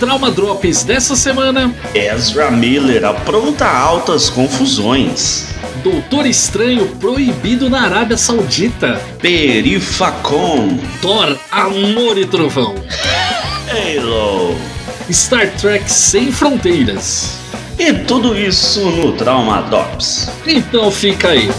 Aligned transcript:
Trauma 0.00 0.30
Drops 0.30 0.82
dessa 0.82 1.14
semana: 1.14 1.74
Ezra 1.94 2.50
Miller 2.50 3.04
apronta 3.04 3.66
altas 3.68 4.30
confusões. 4.30 5.48
Doutor 5.84 6.24
Estranho 6.24 6.86
proibido 6.96 7.68
na 7.68 7.82
Arábia 7.82 8.16
Saudita. 8.16 8.98
Perifacon. 9.20 10.78
Thor, 11.02 11.36
Amor 11.50 12.16
e 12.16 12.24
Trovão. 12.24 12.74
Halo. 13.68 14.56
Star 15.12 15.50
Trek 15.60 15.90
Sem 15.92 16.32
Fronteiras. 16.32 17.38
E 17.78 17.92
tudo 17.92 18.38
isso 18.38 18.80
no 18.90 19.12
Trauma 19.12 19.60
Drops. 19.62 20.30
Então 20.46 20.90
fica 20.90 21.28
aí. 21.28 21.50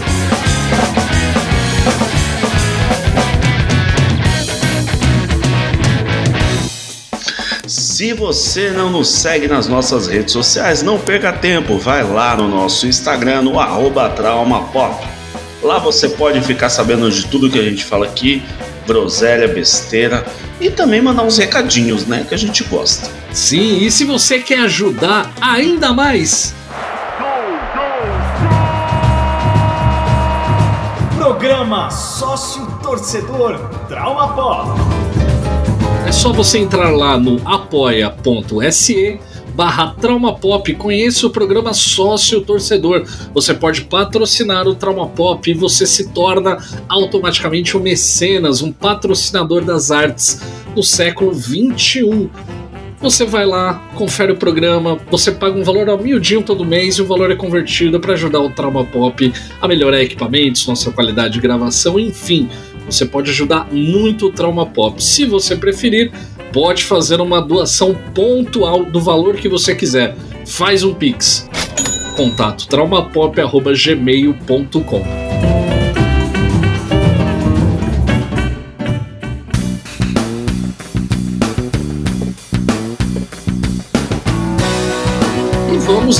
Se 8.02 8.12
você 8.14 8.70
não 8.72 8.90
nos 8.90 9.08
segue 9.08 9.46
nas 9.46 9.68
nossas 9.68 10.08
redes 10.08 10.32
sociais, 10.32 10.82
não 10.82 10.98
perca 10.98 11.32
tempo, 11.32 11.78
vai 11.78 12.02
lá 12.02 12.34
no 12.36 12.48
nosso 12.48 12.84
Instagram, 12.84 13.42
no 13.42 13.60
arroba 13.60 14.10
traumapop. 14.10 15.06
Lá 15.62 15.78
você 15.78 16.08
pode 16.08 16.40
ficar 16.40 16.68
sabendo 16.68 17.08
de 17.08 17.24
tudo 17.28 17.48
que 17.48 17.60
a 17.60 17.62
gente 17.62 17.84
fala 17.84 18.06
aqui, 18.06 18.42
groselha, 18.88 19.46
besteira 19.46 20.26
e 20.60 20.68
também 20.68 21.00
mandar 21.00 21.22
uns 21.22 21.38
recadinhos, 21.38 22.04
né, 22.04 22.26
que 22.28 22.34
a 22.34 22.36
gente 22.36 22.64
gosta. 22.64 23.08
Sim, 23.30 23.78
e 23.78 23.88
se 23.88 24.04
você 24.04 24.40
quer 24.40 24.62
ajudar 24.62 25.30
ainda 25.40 25.92
mais, 25.92 26.52
Programa 31.16 31.88
Sócio 31.88 32.66
Torcedor 32.82 33.60
Trauma 33.86 34.34
Pop. 34.34 34.91
É 36.12 36.14
só 36.14 36.30
você 36.30 36.58
entrar 36.58 36.90
lá 36.90 37.18
no 37.18 37.40
apoia.se 37.42 39.18
barra 39.54 39.94
Trauma 39.98 40.34
Pop, 40.34 40.74
conheça 40.74 41.26
o 41.26 41.30
programa 41.30 41.72
Sócio 41.72 42.42
Torcedor. 42.42 43.06
Você 43.32 43.54
pode 43.54 43.80
patrocinar 43.84 44.68
o 44.68 44.74
Trauma 44.74 45.08
Pop 45.08 45.50
e 45.50 45.54
você 45.54 45.86
se 45.86 46.10
torna 46.10 46.58
automaticamente 46.86 47.78
um 47.78 47.80
mecenas, 47.80 48.60
um 48.60 48.70
patrocinador 48.70 49.64
das 49.64 49.90
artes 49.90 50.38
no 50.76 50.82
século 50.82 51.32
21. 51.32 52.28
Você 53.00 53.24
vai 53.24 53.46
lá, 53.46 53.82
confere 53.96 54.32
o 54.32 54.36
programa, 54.36 54.98
você 55.10 55.32
paga 55.32 55.58
um 55.58 55.64
valor 55.64 55.88
humildinho 55.88 56.42
todo 56.42 56.62
mês 56.62 56.96
e 56.96 57.02
o 57.02 57.06
valor 57.06 57.30
é 57.30 57.34
convertido 57.34 57.98
para 57.98 58.12
ajudar 58.12 58.40
o 58.40 58.50
Trauma 58.50 58.84
Pop 58.84 59.32
a 59.60 59.66
melhorar 59.66 60.02
equipamentos, 60.02 60.66
nossa 60.66 60.92
qualidade 60.92 61.34
de 61.34 61.40
gravação, 61.40 61.98
enfim. 61.98 62.50
Você 62.86 63.06
pode 63.06 63.30
ajudar 63.30 63.68
muito 63.72 64.26
o 64.26 64.32
Trauma 64.32 64.66
Pop. 64.66 65.02
Se 65.02 65.24
você 65.24 65.56
preferir, 65.56 66.12
pode 66.52 66.84
fazer 66.84 67.18
uma 67.20 67.40
doação 67.40 67.94
pontual 68.14 68.84
do 68.84 69.00
valor 69.00 69.36
que 69.36 69.48
você 69.48 69.74
quiser. 69.74 70.14
Faz 70.46 70.84
um 70.84 70.92
Pix. 70.92 71.48
Contato 72.16 72.68
traumapop.gmail.com 72.68 75.31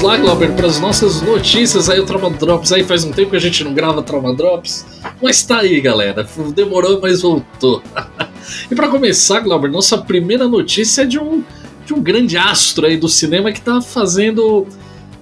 lá, 0.02 0.16
Glauber, 0.16 0.52
para 0.52 0.66
as 0.66 0.80
nossas 0.80 1.22
notícias 1.22 1.88
aí, 1.88 2.00
o 2.00 2.04
Trauma 2.04 2.30
Drops. 2.30 2.72
Aí 2.72 2.82
faz 2.82 3.04
um 3.04 3.12
tempo 3.12 3.30
que 3.30 3.36
a 3.36 3.40
gente 3.40 3.62
não 3.62 3.72
grava 3.72 4.02
Trauma 4.02 4.34
Drops, 4.34 4.84
mas 5.22 5.42
tá 5.44 5.58
aí, 5.58 5.80
galera. 5.80 6.26
Demorou, 6.54 7.00
mas 7.00 7.22
voltou. 7.22 7.82
e 8.70 8.74
para 8.74 8.88
começar, 8.88 9.40
Glauber, 9.40 9.70
nossa 9.70 9.96
primeira 9.98 10.48
notícia 10.48 11.02
é 11.02 11.04
de 11.04 11.18
um, 11.18 11.44
de 11.86 11.94
um 11.94 12.00
grande 12.00 12.36
astro 12.36 12.86
aí 12.86 12.96
do 12.96 13.08
cinema 13.08 13.52
que 13.52 13.60
tá 13.60 13.80
fazendo. 13.80 14.66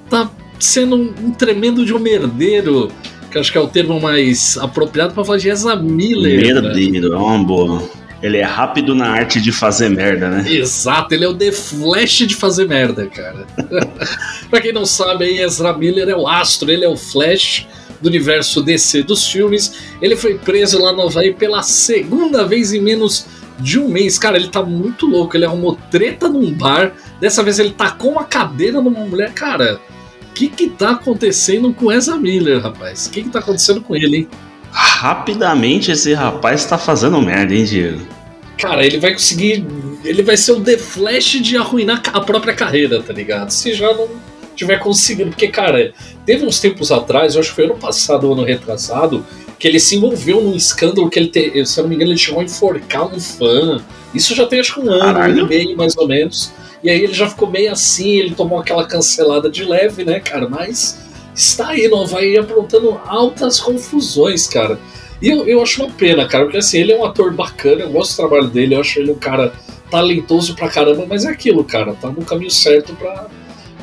tá 0.09 0.31
sendo 0.59 0.97
um, 0.97 1.15
um 1.27 1.31
tremendo 1.31 1.85
de 1.85 1.93
um 1.93 1.99
merdeiro. 1.99 2.91
Que 3.31 3.39
acho 3.39 3.53
que 3.53 3.59
é 3.59 3.61
o 3.61 3.69
termo 3.69 4.01
mais 4.01 4.57
apropriado 4.59 5.15
para 5.15 5.25
falar 5.25 5.39
de 5.39 5.49
Ezra 5.49 5.77
Miller. 5.77 6.55
né? 6.55 6.61
Merdeiro, 6.61 7.13
é 7.13 7.17
uma 7.17 7.45
boa. 7.45 7.83
Ele 8.23 8.37
é 8.37 8.45
rápido 8.45 8.95
na 8.95 9.09
arte 9.09 9.41
de 9.41 9.51
fazer 9.51 9.89
merda, 9.89 10.29
né? 10.29 10.53
Exato, 10.53 11.15
ele 11.15 11.25
é 11.25 11.29
o 11.29 11.35
The 11.35 11.53
Flash 11.53 12.19
de 12.27 12.35
fazer 12.35 12.69
merda, 12.69 13.07
cara. 13.07 13.47
pra 14.51 14.61
quem 14.61 14.73
não 14.73 14.85
sabe, 14.85 15.25
aí, 15.25 15.41
Ezra 15.41 15.73
Miller 15.73 16.09
é 16.09 16.17
o 16.17 16.29
astro, 16.29 16.71
ele 16.71 16.85
é 16.85 16.89
o 16.89 16.97
Flash 16.97 17.67
do 18.01 18.09
universo 18.09 18.63
DC 18.63 19.03
dos 19.03 19.27
filmes. 19.27 19.75
Ele 20.03 20.17
foi 20.17 20.39
preso 20.39 20.81
lá 20.81 20.93
no 20.93 21.03
Havaí 21.03 21.33
pela 21.33 21.63
segunda 21.63 22.47
vez 22.47 22.73
em 22.73 22.81
menos 22.81 23.27
de 23.59 23.79
um 23.79 23.89
mês. 23.89 24.19
Cara, 24.19 24.37
ele 24.37 24.49
tá 24.49 24.63
muito 24.63 25.07
louco, 25.07 25.37
ele 25.37 25.45
arrumou 25.45 25.79
treta 25.91 26.29
num 26.29 26.53
bar. 26.53 26.93
Dessa 27.21 27.43
vez 27.43 27.59
ele 27.59 27.71
tacou 27.71 28.13
uma 28.13 28.25
cadeira 28.25 28.81
numa 28.81 29.01
mulher. 29.01 29.33
Cara, 29.33 29.81
o 30.23 30.33
que 30.35 30.49
que 30.49 30.69
tá 30.69 30.91
acontecendo 30.91 31.73
com 31.73 31.93
Ezra 31.93 32.17
Miller, 32.17 32.61
rapaz? 32.61 33.07
O 33.07 33.11
que 33.11 33.23
que 33.23 33.31
tá 33.31 33.39
acontecendo 33.39 33.81
com 33.81 33.95
ele, 33.95 34.17
hein? 34.17 34.29
Rapidamente 34.73 35.91
esse 35.91 36.13
rapaz 36.13 36.65
tá 36.65 36.79
fazendo 36.79 37.21
merda, 37.21 37.55
hein, 37.55 37.65
Diego? 37.65 38.01
Cara, 38.59 38.85
ele 38.85 38.99
vai 38.99 39.13
conseguir. 39.13 39.67
Ele 40.05 40.23
vai 40.23 40.37
ser 40.37 40.53
o 40.53 40.61
The 40.61 40.77
Flash 40.77 41.41
de 41.41 41.57
arruinar 41.57 42.03
a 42.13 42.21
própria 42.21 42.55
carreira, 42.55 43.03
tá 43.03 43.13
ligado? 43.13 43.51
Se 43.51 43.73
já 43.73 43.93
não 43.95 44.09
tiver 44.55 44.79
conseguindo. 44.79 45.31
Porque, 45.31 45.49
cara, 45.49 45.93
teve 46.27 46.45
uns 46.45 46.61
tempos 46.61 46.93
atrás, 46.93 47.35
eu 47.35 47.41
acho 47.41 47.51
que 47.51 47.57
foi 47.57 47.65
ano 47.65 47.77
passado 47.77 48.25
ou 48.27 48.35
ano 48.35 48.45
retrasado, 48.45 49.25
que 49.59 49.67
ele 49.67 49.81
se 49.81 49.97
envolveu 49.97 50.43
num 50.43 50.55
escândalo 50.55 51.09
que 51.09 51.19
ele, 51.19 51.29
te, 51.29 51.65
se 51.65 51.79
eu 51.79 51.83
não 51.83 51.89
me 51.89 51.97
engano, 51.97 52.13
ele 52.13 52.19
chegou 52.19 52.41
a 52.41 52.45
enforcar 52.45 53.07
um 53.07 53.19
fã. 53.19 53.83
Isso 54.15 54.35
já 54.35 54.47
tem 54.47 54.61
acho 54.61 54.75
que 54.75 54.81
um 54.81 54.91
ano, 54.91 55.19
um 55.19 55.23
ano 55.23 55.41
e 55.41 55.47
meio 55.47 55.77
mais 55.77 55.97
ou 55.97 56.07
menos. 56.07 56.53
E 56.83 56.91
aí 56.91 57.03
ele 57.03 57.13
já 57.13 57.29
ficou 57.29 57.51
meio 57.51 57.73
assim, 57.73 58.19
ele 58.19 58.35
tomou 58.35 58.59
aquela 58.59 58.87
cancelada 58.87 59.51
de 59.51 59.65
leve, 59.65 60.05
né, 60.05 60.21
cara? 60.21 60.49
Mas 60.49 60.99
está 61.41 61.69
aí 61.69 61.89
no 61.89 62.03
Havaí 62.03 62.37
aprontando 62.37 63.01
altas 63.07 63.59
confusões, 63.59 64.47
cara. 64.47 64.79
E 65.23 65.29
eu, 65.29 65.47
eu 65.49 65.63
acho 65.63 65.83
uma 65.83 65.93
pena, 65.93 66.27
cara, 66.27 66.45
porque 66.45 66.59
assim, 66.59 66.79
ele 66.79 66.93
é 66.93 66.99
um 66.99 67.05
ator 67.05 67.33
bacana, 67.33 67.83
eu 67.83 67.91
gosto 67.91 68.13
do 68.13 68.17
trabalho 68.17 68.49
dele, 68.49 68.75
eu 68.75 68.81
acho 68.81 68.99
ele 68.99 69.11
um 69.11 69.19
cara 69.19 69.53
talentoso 69.91 70.55
pra 70.55 70.69
caramba, 70.69 71.05
mas 71.09 71.25
é 71.25 71.31
aquilo, 71.31 71.65
cara, 71.65 71.95
tá 71.95 72.09
no 72.09 72.25
caminho 72.25 72.51
certo 72.51 72.95
pra, 72.95 73.27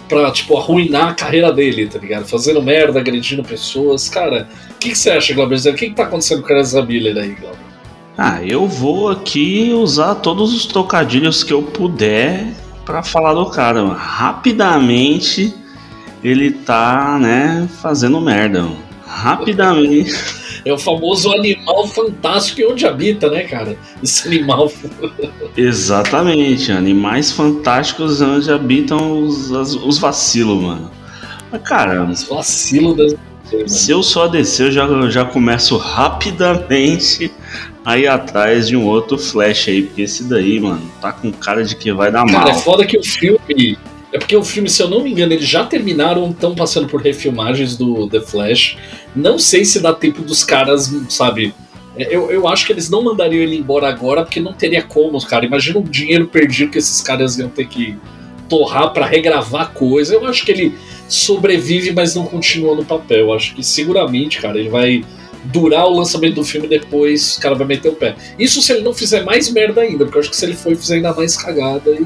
pra 0.07 0.31
tipo, 0.31 0.57
arruinar 0.57 1.09
a 1.09 1.13
carreira 1.13 1.51
dele, 1.51 1.87
tá 1.87 1.99
ligado? 1.99 2.25
Fazendo 2.25 2.61
merda, 2.61 2.99
agredindo 2.99 3.43
pessoas. 3.43 4.07
Cara, 4.07 4.47
o 4.71 4.75
que, 4.75 4.95
você 4.95 5.11
acha, 5.11 5.33
Glauber? 5.33 5.57
O 5.57 5.73
que, 5.73 5.89
que 5.89 5.95
tá 5.95 6.03
acontecendo 6.03 6.43
com 6.43 6.53
Ezra 6.53 6.83
Miller 6.83 7.17
aí, 7.17 7.35
Glauber? 7.35 7.59
Ah, 8.17 8.43
eu 8.43 8.67
vou 8.67 9.09
aqui 9.09 9.71
usar 9.73 10.15
todos 10.15 10.53
os 10.53 10.65
trocadilhos 10.65 11.43
que 11.43 11.53
eu 11.53 11.61
puder 11.61 12.47
pra 12.83 13.03
falar 13.03 13.33
do 13.33 13.45
cara. 13.47 13.83
Rapidamente 13.93 15.53
ele 16.29 16.51
tá, 16.51 17.17
né, 17.19 17.67
fazendo 17.81 18.19
merda. 18.21 18.67
Rapidamente. 19.05 20.11
É 20.65 20.73
o 20.73 20.77
famoso 20.77 21.31
animal 21.31 21.87
fantástico 21.87 22.61
onde 22.71 22.85
habita, 22.85 23.29
né, 23.29 23.43
cara? 23.43 23.77
Esse 24.03 24.27
animal. 24.27 24.69
Exatamente, 25.55 26.71
animais 26.71 27.31
fantásticos 27.31 28.21
onde 28.21 28.51
habitam 28.51 29.21
os, 29.23 29.51
as- 29.53 29.75
os 29.75 29.97
vacilos, 29.97 30.61
mano. 30.61 30.91
Mas, 31.51 31.61
cara, 31.61 32.03
Vacilo 32.29 32.93
das. 32.95 33.15
se 33.65 33.91
eu 33.91 34.03
só 34.03 34.27
descer, 34.27 34.67
eu 34.67 34.71
já, 34.71 35.09
já 35.09 35.23
começo 35.25 35.77
rapidamente 35.77 37.31
a 37.85 37.97
ir 37.97 38.07
atrás 38.07 38.67
de 38.67 38.75
um 38.75 38.85
outro 38.85 39.17
Flash 39.17 39.69
aí, 39.69 39.83
porque 39.83 40.01
esse 40.01 40.25
daí, 40.25 40.59
mano, 40.59 40.81
tá 41.01 41.13
com 41.13 41.31
cara 41.31 41.63
de 41.63 41.75
que 41.75 41.91
vai 41.93 42.11
dar 42.11 42.25
mal. 42.25 42.43
Cara, 42.43 42.49
é 42.51 42.55
foda 42.61 42.85
que 42.85 42.97
o 42.97 43.03
filme. 43.03 43.77
É 44.17 44.19
porque 44.19 44.35
o 44.35 44.43
filme, 44.43 44.67
se 44.67 44.81
eu 44.81 44.89
não 44.89 45.03
me 45.03 45.11
engano, 45.11 45.31
eles 45.31 45.47
já 45.47 45.63
terminaram, 45.63 46.31
estão 46.31 46.55
passando 46.55 46.87
por 46.87 46.99
refilmagens 46.99 47.77
do 47.77 48.09
The 48.09 48.21
Flash. 48.21 48.75
Não 49.15 49.37
sei 49.37 49.63
se 49.63 49.79
dá 49.79 49.93
tempo 49.93 50.23
dos 50.23 50.43
caras, 50.43 50.91
sabe? 51.07 51.53
É, 51.95 52.15
Eu, 52.15 52.31
eu 52.31 52.47
acho 52.47 52.65
que 52.65 52.73
eles 52.73 52.89
não 52.89 53.03
mandariam 53.03 53.43
ele 53.43 53.55
embora 53.55 53.87
agora, 53.87 54.23
porque 54.23 54.39
não 54.39 54.53
teria 54.53 54.81
como, 54.81 55.23
cara. 55.23 55.45
Imagina 55.45 55.77
o 55.77 55.83
dinheiro 55.83 56.25
perdido 56.25 56.71
que 56.71 56.79
esses 56.79 56.99
caras 56.99 57.37
iam 57.37 57.47
ter 57.47 57.67
que 57.67 57.95
torrar 58.49 58.91
pra 58.91 59.05
regravar 59.05 59.71
coisa. 59.71 60.15
Eu 60.15 60.25
acho 60.25 60.43
que 60.43 60.51
ele 60.51 60.73
sobrevive, 61.07 61.91
mas 61.91 62.15
não 62.15 62.25
continua 62.25 62.73
no 62.73 62.83
papel. 62.83 63.19
Eu 63.19 63.33
acho 63.33 63.53
que 63.53 63.63
seguramente, 63.63 64.41
cara, 64.41 64.57
ele 64.57 64.69
vai 64.69 65.05
durar 65.43 65.85
o 65.85 65.95
lançamento 65.95 66.33
do 66.33 66.43
filme 66.43 66.67
depois 66.67 67.37
o 67.37 67.39
cara 67.39 67.53
vai 67.53 67.67
meter 67.67 67.89
o 67.89 67.93
pé. 67.93 68.15
Isso 68.39 68.63
se 68.63 68.73
ele 68.73 68.81
não 68.81 68.95
fizer 68.95 69.23
mais 69.23 69.47
merda 69.51 69.81
ainda, 69.81 70.05
porque 70.05 70.17
eu 70.17 70.21
acho 70.21 70.31
que 70.31 70.35
se 70.35 70.43
ele 70.43 70.55
for 70.55 70.75
fizer 70.75 70.95
ainda 70.95 71.13
mais 71.13 71.37
cagada, 71.37 71.91
e 71.91 72.05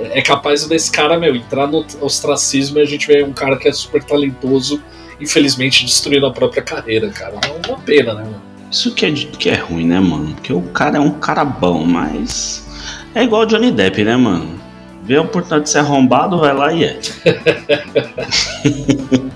é 0.00 0.22
capaz 0.22 0.66
desse 0.66 0.90
cara, 0.90 1.18
meu, 1.18 1.36
entrar 1.36 1.66
no 1.66 1.84
ostracismo 2.00 2.78
e 2.78 2.82
a 2.82 2.84
gente 2.84 3.06
vê 3.06 3.22
um 3.22 3.32
cara 3.32 3.56
que 3.56 3.68
é 3.68 3.72
super 3.72 4.02
talentoso, 4.02 4.82
infelizmente 5.20 5.84
destruindo 5.84 6.26
a 6.26 6.32
própria 6.32 6.62
carreira, 6.62 7.10
cara. 7.10 7.34
É 7.44 7.68
uma 7.68 7.78
pena, 7.78 8.14
né, 8.14 8.22
mano? 8.22 8.42
Isso 8.70 8.94
que 8.94 9.04
é, 9.04 9.12
que 9.12 9.50
é 9.50 9.56
ruim, 9.56 9.86
né, 9.86 9.98
mano? 9.98 10.32
Porque 10.34 10.52
o 10.52 10.62
cara 10.62 10.96
é 10.96 11.00
um 11.00 11.10
cara 11.10 11.44
bom, 11.44 11.84
mas. 11.84 12.66
É 13.14 13.24
igual 13.24 13.42
o 13.42 13.46
Johnny 13.46 13.72
Depp, 13.72 14.04
né, 14.04 14.16
mano? 14.16 14.60
Vê 15.02 15.16
a 15.16 15.22
oportunidade 15.22 15.64
de 15.64 15.70
ser 15.70 15.78
arrombado, 15.78 16.38
vai 16.38 16.54
lá 16.54 16.72
e 16.72 16.84
é. 16.84 17.00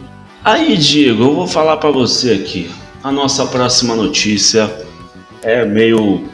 Aí, 0.44 0.76
Diego, 0.76 1.24
eu 1.24 1.34
vou 1.34 1.46
falar 1.46 1.78
pra 1.78 1.90
você 1.90 2.32
aqui. 2.32 2.70
A 3.02 3.10
nossa 3.10 3.46
próxima 3.46 3.96
notícia 3.96 4.70
é 5.42 5.64
meio. 5.64 6.28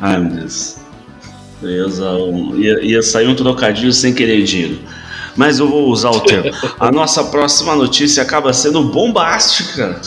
Ai, 0.00 0.18
meu 0.18 0.36
Deus. 0.36 0.77
Beleza, 1.60 2.08
ia, 2.56 2.84
ia 2.84 3.02
sair 3.02 3.26
um 3.26 3.34
trocadilho 3.34 3.92
sem 3.92 4.14
querer, 4.14 4.42
Diego. 4.44 4.78
Mas 5.36 5.58
eu 5.58 5.68
vou 5.68 5.88
usar 5.88 6.10
o 6.10 6.20
termo. 6.20 6.50
A 6.80 6.90
nossa 6.90 7.24
próxima 7.24 7.76
notícia 7.76 8.22
acaba 8.22 8.52
sendo 8.52 8.82
bombástica. 8.84 10.00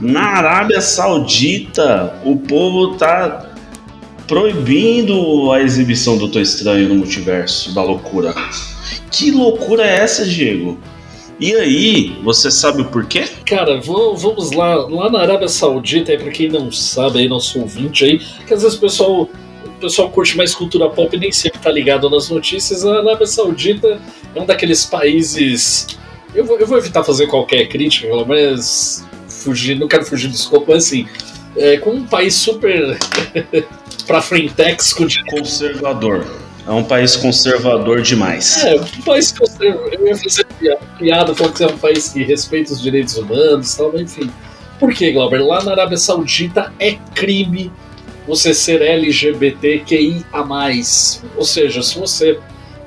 Na 0.00 0.20
Arábia 0.20 0.80
Saudita, 0.80 2.14
o 2.24 2.36
povo 2.36 2.96
tá 2.96 3.50
proibindo 4.26 5.50
a 5.50 5.62
exibição 5.62 6.18
do 6.18 6.28
Tô 6.28 6.38
Estranho 6.38 6.88
no 6.90 6.96
multiverso 6.96 7.74
da 7.74 7.82
loucura. 7.82 8.34
Que 9.10 9.30
loucura 9.30 9.82
é 9.82 10.00
essa, 10.00 10.26
Diego? 10.26 10.78
E 11.40 11.54
aí, 11.54 12.16
você 12.22 12.50
sabe 12.50 12.82
o 12.82 12.84
porquê? 12.86 13.24
Cara, 13.46 13.80
vamos 13.80 14.50
lá. 14.52 14.74
Lá 14.74 15.10
na 15.10 15.20
Arábia 15.20 15.48
Saudita, 15.48 16.12
aí 16.12 16.18
pra 16.18 16.30
quem 16.30 16.48
não 16.48 16.70
sabe, 16.70 17.20
aí, 17.20 17.28
nosso 17.28 17.60
ouvinte 17.60 18.04
aí, 18.04 18.18
que 18.18 18.52
às 18.52 18.62
vezes 18.62 18.76
o 18.76 18.80
pessoal, 18.80 19.30
o 19.78 19.80
pessoal 19.80 20.10
curte 20.10 20.36
mais 20.36 20.54
cultura 20.54 20.90
pop 20.90 21.16
e 21.16 21.18
nem 21.18 21.30
sempre 21.30 21.60
tá 21.60 21.70
ligado 21.70 22.10
nas 22.10 22.28
notícias. 22.28 22.84
A 22.84 22.98
Arábia 22.98 23.26
Saudita 23.26 24.00
é 24.34 24.40
um 24.40 24.44
daqueles 24.44 24.84
países. 24.84 25.86
Eu 26.34 26.44
vou, 26.44 26.58
eu 26.58 26.66
vou 26.66 26.76
evitar 26.76 27.04
fazer 27.04 27.28
qualquer 27.28 27.68
crítica, 27.68 28.08
mas 28.26 29.06
fugir, 29.28 29.78
não 29.78 29.86
quero 29.86 30.04
fugir 30.04 30.28
do 30.28 30.34
escopo, 30.34 30.66
mas 30.68 30.86
assim, 30.86 31.06
é, 31.56 31.76
com 31.78 31.90
um 31.90 32.04
país 32.04 32.34
super 32.34 32.98
pra 34.06 34.20
frentex 34.20 34.92
com 34.92 35.06
conservador. 35.30 36.26
É 36.66 36.70
um 36.72 36.84
país 36.84 37.16
conservador 37.16 38.02
demais. 38.02 38.62
É, 38.62 38.74
um 38.74 39.02
país 39.02 39.32
conservador. 39.32 39.94
Eu 39.94 40.06
ia 40.08 40.16
fazer 40.16 40.44
piada 40.98 41.34
falando 41.34 41.54
que 41.54 41.62
é 41.62 41.66
um 41.68 41.78
país 41.78 42.08
que 42.08 42.22
respeita 42.24 42.72
os 42.72 42.82
direitos 42.82 43.16
humanos 43.16 43.72
e 43.72 43.76
tal, 43.78 43.92
mas 43.92 44.02
enfim. 44.02 44.30
Por 44.78 44.92
que, 44.92 45.10
Glauber? 45.12 45.38
Lá 45.38 45.62
na 45.62 45.72
Arábia 45.72 45.96
Saudita 45.96 46.72
é 46.78 46.96
crime 47.14 47.72
você 48.28 48.52
ser 48.52 48.82
LGBTQIA. 48.82 50.22
Ou 51.36 51.44
seja, 51.44 51.82
se 51.82 51.98
você 51.98 52.38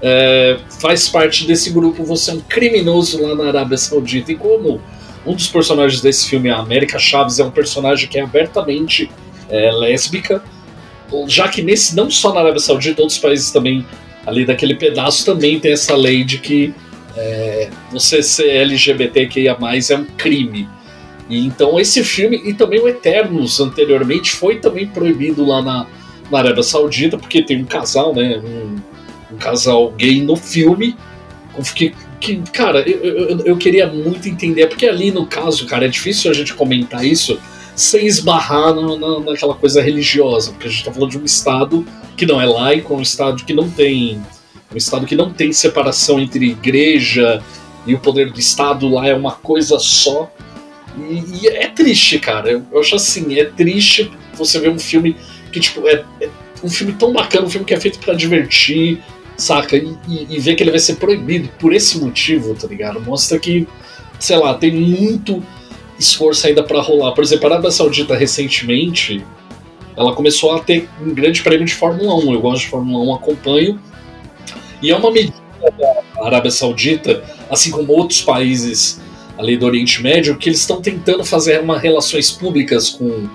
é, 0.01 0.57
faz 0.79 1.09
parte 1.09 1.45
desse 1.47 1.71
grupo, 1.71 2.03
você 2.03 2.31
é 2.31 2.35
um 2.35 2.41
criminoso 2.41 3.21
lá 3.21 3.35
na 3.35 3.47
Arábia 3.47 3.77
Saudita. 3.77 4.31
E 4.31 4.35
como 4.35 4.79
um 5.25 5.33
dos 5.33 5.47
personagens 5.47 5.99
desse 5.99 6.29
filme, 6.29 6.49
a 6.49 6.57
América 6.57 6.99
Chaves, 6.99 7.39
é 7.39 7.43
um 7.43 7.51
personagem 7.51 8.07
que 8.07 8.19
é 8.19 8.21
abertamente 8.21 9.09
é, 9.49 9.71
lésbica, 9.71 10.43
já 11.27 11.47
que 11.47 11.61
nesse, 11.61 11.95
não 11.95 12.09
só 12.09 12.33
na 12.33 12.39
Arábia 12.39 12.59
Saudita, 12.59 13.01
outros 13.01 13.19
países 13.19 13.51
também, 13.51 13.85
ali 14.25 14.45
daquele 14.45 14.75
pedaço, 14.75 15.25
também 15.25 15.59
tem 15.59 15.73
essa 15.73 15.95
lei 15.95 16.23
de 16.23 16.37
que 16.37 16.73
é, 17.17 17.69
você 17.91 18.23
ser 18.23 18.49
LGBTQIA 18.49 19.57
é 19.89 19.95
um 19.95 20.05
crime. 20.05 20.69
E 21.31 21.47
então 21.47 21.79
esse 21.79 22.03
filme, 22.03 22.41
e 22.43 22.53
também 22.53 22.81
o 22.81 22.89
Eternos 22.89 23.61
anteriormente, 23.61 24.31
foi 24.31 24.57
também 24.57 24.85
proibido 24.85 25.45
lá 25.45 25.61
na, 25.61 25.87
na 26.29 26.37
Arábia 26.39 26.61
Saudita, 26.61 27.17
porque 27.17 27.41
tem 27.41 27.61
um 27.61 27.65
casal, 27.65 28.13
né? 28.13 28.37
Um, 28.43 29.33
um 29.33 29.37
casal 29.37 29.91
gay 29.91 30.21
no 30.21 30.35
filme. 30.35 30.97
Que, 31.73 31.93
que 32.19 32.37
cara, 32.51 32.81
eu, 32.81 32.99
eu, 32.99 33.39
eu, 33.45 33.57
queria 33.57 33.87
muito 33.87 34.27
entender, 34.27 34.67
porque 34.67 34.85
ali 34.85 35.09
no 35.09 35.25
caso, 35.25 35.65
cara, 35.65 35.85
é 35.85 35.87
difícil 35.87 36.29
a 36.29 36.33
gente 36.33 36.53
comentar 36.53 37.05
isso 37.05 37.39
sem 37.75 38.05
esbarrar 38.05 38.73
no, 38.73 38.97
na, 38.97 39.31
naquela 39.31 39.55
coisa 39.55 39.81
religiosa, 39.81 40.51
porque 40.51 40.67
a 40.67 40.69
gente 40.69 40.79
está 40.79 40.91
falando 40.91 41.11
de 41.11 41.17
um 41.17 41.25
Estado 41.25 41.85
que 42.17 42.25
não 42.25 42.41
é 42.41 42.45
laico, 42.45 42.93
um 42.93 43.01
Estado 43.01 43.43
que 43.45 43.53
não 43.53 43.69
tem. 43.69 44.21
Um 44.73 44.77
Estado 44.77 45.05
que 45.05 45.15
não 45.15 45.31
tem 45.31 45.53
separação 45.53 46.19
entre 46.19 46.51
igreja 46.51 47.41
e 47.85 47.93
o 47.93 47.99
poder 47.99 48.31
do 48.31 48.39
Estado 48.39 48.87
lá 48.89 49.07
é 49.07 49.13
uma 49.13 49.31
coisa 49.31 49.79
só. 49.79 50.29
E, 50.97 51.43
e 51.43 51.47
é 51.47 51.67
triste, 51.67 52.19
cara. 52.19 52.49
Eu, 52.51 52.79
acho 52.79 52.95
assim, 52.95 53.39
é 53.39 53.45
triste 53.45 54.11
você 54.33 54.59
ver 54.59 54.69
um 54.69 54.79
filme 54.79 55.15
que, 55.51 55.59
tipo, 55.59 55.87
é, 55.87 56.03
é 56.21 56.29
um 56.63 56.69
filme 56.69 56.93
tão 56.93 57.11
bacana, 57.13 57.45
um 57.45 57.49
filme 57.49 57.65
que 57.65 57.73
é 57.73 57.79
feito 57.79 57.99
para 57.99 58.13
divertir, 58.13 59.01
saca? 59.37 59.75
E, 59.75 59.95
e, 60.07 60.27
e, 60.29 60.39
ver 60.39 60.55
que 60.55 60.63
ele 60.63 60.71
vai 60.71 60.79
ser 60.79 60.95
proibido 60.95 61.49
por 61.59 61.73
esse 61.73 61.99
motivo, 61.99 62.53
tá 62.55 62.67
ligado? 62.67 63.01
Mostra 63.01 63.39
que, 63.39 63.67
sei 64.19 64.37
lá, 64.37 64.53
tem 64.53 64.71
muito 64.71 65.43
esforço 65.97 66.47
ainda 66.47 66.63
para 66.63 66.81
rolar. 66.81 67.13
Por 67.13 67.23
exemplo, 67.23 67.47
a 67.47 67.51
Arábia 67.51 67.71
Saudita 67.71 68.15
recentemente 68.15 69.23
ela 69.95 70.13
começou 70.13 70.55
a 70.55 70.59
ter 70.59 70.89
um 71.01 71.13
grande 71.13 71.43
prêmio 71.43 71.65
de 71.65 71.73
Fórmula 71.73 72.15
1. 72.15 72.33
Eu 72.33 72.41
gosto 72.41 72.61
de 72.61 72.69
Fórmula 72.69 73.03
1, 73.11 73.15
acompanho. 73.15 73.79
E 74.81 74.89
é 74.89 74.95
uma 74.95 75.11
medida 75.11 75.35
da 75.61 76.25
Arábia 76.25 76.49
Saudita, 76.49 77.23
assim 77.49 77.69
como 77.69 77.91
outros 77.93 78.21
países 78.21 78.99
ali 79.41 79.57
do 79.57 79.65
Oriente 79.65 80.01
Médio, 80.01 80.37
que 80.37 80.49
eles 80.49 80.59
estão 80.59 80.81
tentando 80.81 81.25
fazer 81.25 81.59
uma 81.59 81.77
relações 81.77 82.31
públicas 82.31 82.89
com, 82.89 83.27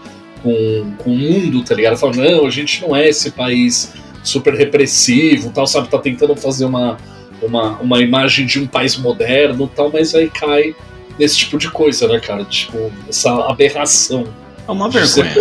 com, 0.42 0.92
com 0.98 1.10
o 1.10 1.18
mundo, 1.18 1.62
tá 1.64 1.74
ligado? 1.74 1.96
Falando, 1.96 2.22
não, 2.22 2.46
a 2.46 2.50
gente 2.50 2.80
não 2.82 2.94
é 2.94 3.08
esse 3.08 3.30
país 3.32 3.92
super 4.22 4.54
repressivo, 4.54 5.50
tal, 5.50 5.66
sabe? 5.66 5.88
Tá 5.88 5.98
tentando 5.98 6.34
fazer 6.36 6.64
uma, 6.64 6.96
uma, 7.42 7.78
uma 7.78 8.00
imagem 8.00 8.46
de 8.46 8.60
um 8.60 8.66
país 8.66 8.96
moderno, 8.96 9.70
tal, 9.74 9.90
mas 9.92 10.14
aí 10.14 10.30
cai 10.30 10.74
nesse 11.18 11.38
tipo 11.38 11.58
de 11.58 11.70
coisa, 11.70 12.08
né, 12.08 12.20
cara? 12.20 12.44
Tipo, 12.44 12.90
essa 13.08 13.30
aberração. 13.48 14.24
É 14.66 14.70
uma 14.70 14.90
vergonha. 14.90 15.32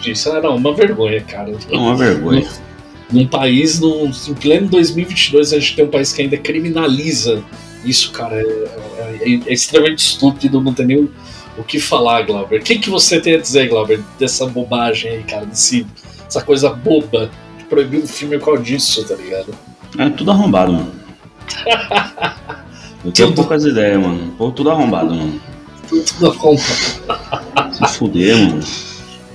Disso. 0.00 0.30
Ah, 0.30 0.40
não, 0.40 0.56
uma 0.56 0.74
vergonha, 0.74 1.20
cara. 1.22 1.52
É 1.70 1.76
uma 1.76 1.96
vergonha. 1.96 2.46
Num, 3.10 3.20
num 3.20 3.26
país, 3.26 3.80
num, 3.80 4.10
em 4.10 4.34
pleno 4.34 4.68
2022, 4.68 5.52
a 5.52 5.58
gente 5.58 5.76
tem 5.76 5.84
um 5.84 5.88
país 5.88 6.12
que 6.12 6.22
ainda 6.22 6.36
criminaliza 6.36 7.42
isso, 7.84 8.12
cara. 8.12 8.36
É, 8.36 8.95
é, 9.06 9.40
é, 9.46 9.52
extremamente 9.52 9.98
estúpido, 9.98 10.60
não 10.60 10.74
tem 10.74 10.86
nem 10.86 10.98
o, 10.98 11.12
o 11.58 11.64
que 11.64 11.80
falar, 11.80 12.22
Glauber. 12.22 12.60
O 12.60 12.62
que, 12.62 12.78
que 12.78 12.90
você 12.90 13.20
tem 13.20 13.34
a 13.34 13.38
dizer, 13.38 13.68
Glauber, 13.68 14.00
dessa 14.18 14.46
bobagem 14.46 15.10
aí, 15.10 15.22
cara? 15.22 15.46
Desse, 15.46 15.86
essa 16.26 16.42
coisa 16.42 16.70
boba 16.70 17.30
de 17.58 17.64
proibir 17.64 18.02
um 18.02 18.06
filme 18.06 18.38
qual 18.38 18.58
disso, 18.58 19.04
tá 19.04 19.14
ligado? 19.14 19.54
É 19.98 20.10
tudo 20.10 20.30
arrombado, 20.30 20.72
mano. 20.72 20.92
Eu 23.04 23.12
tenho 23.12 23.28
tudo... 23.28 23.36
poucas 23.36 23.64
ideias, 23.64 24.00
mano. 24.00 24.34
Pô, 24.36 24.50
tudo 24.50 24.70
arrombado, 24.70 25.14
mano. 25.14 25.40
Tudo 25.88 26.26
arrombado. 26.26 27.74
Se 27.74 27.98
fuder, 27.98 28.36
mano. 28.36 28.60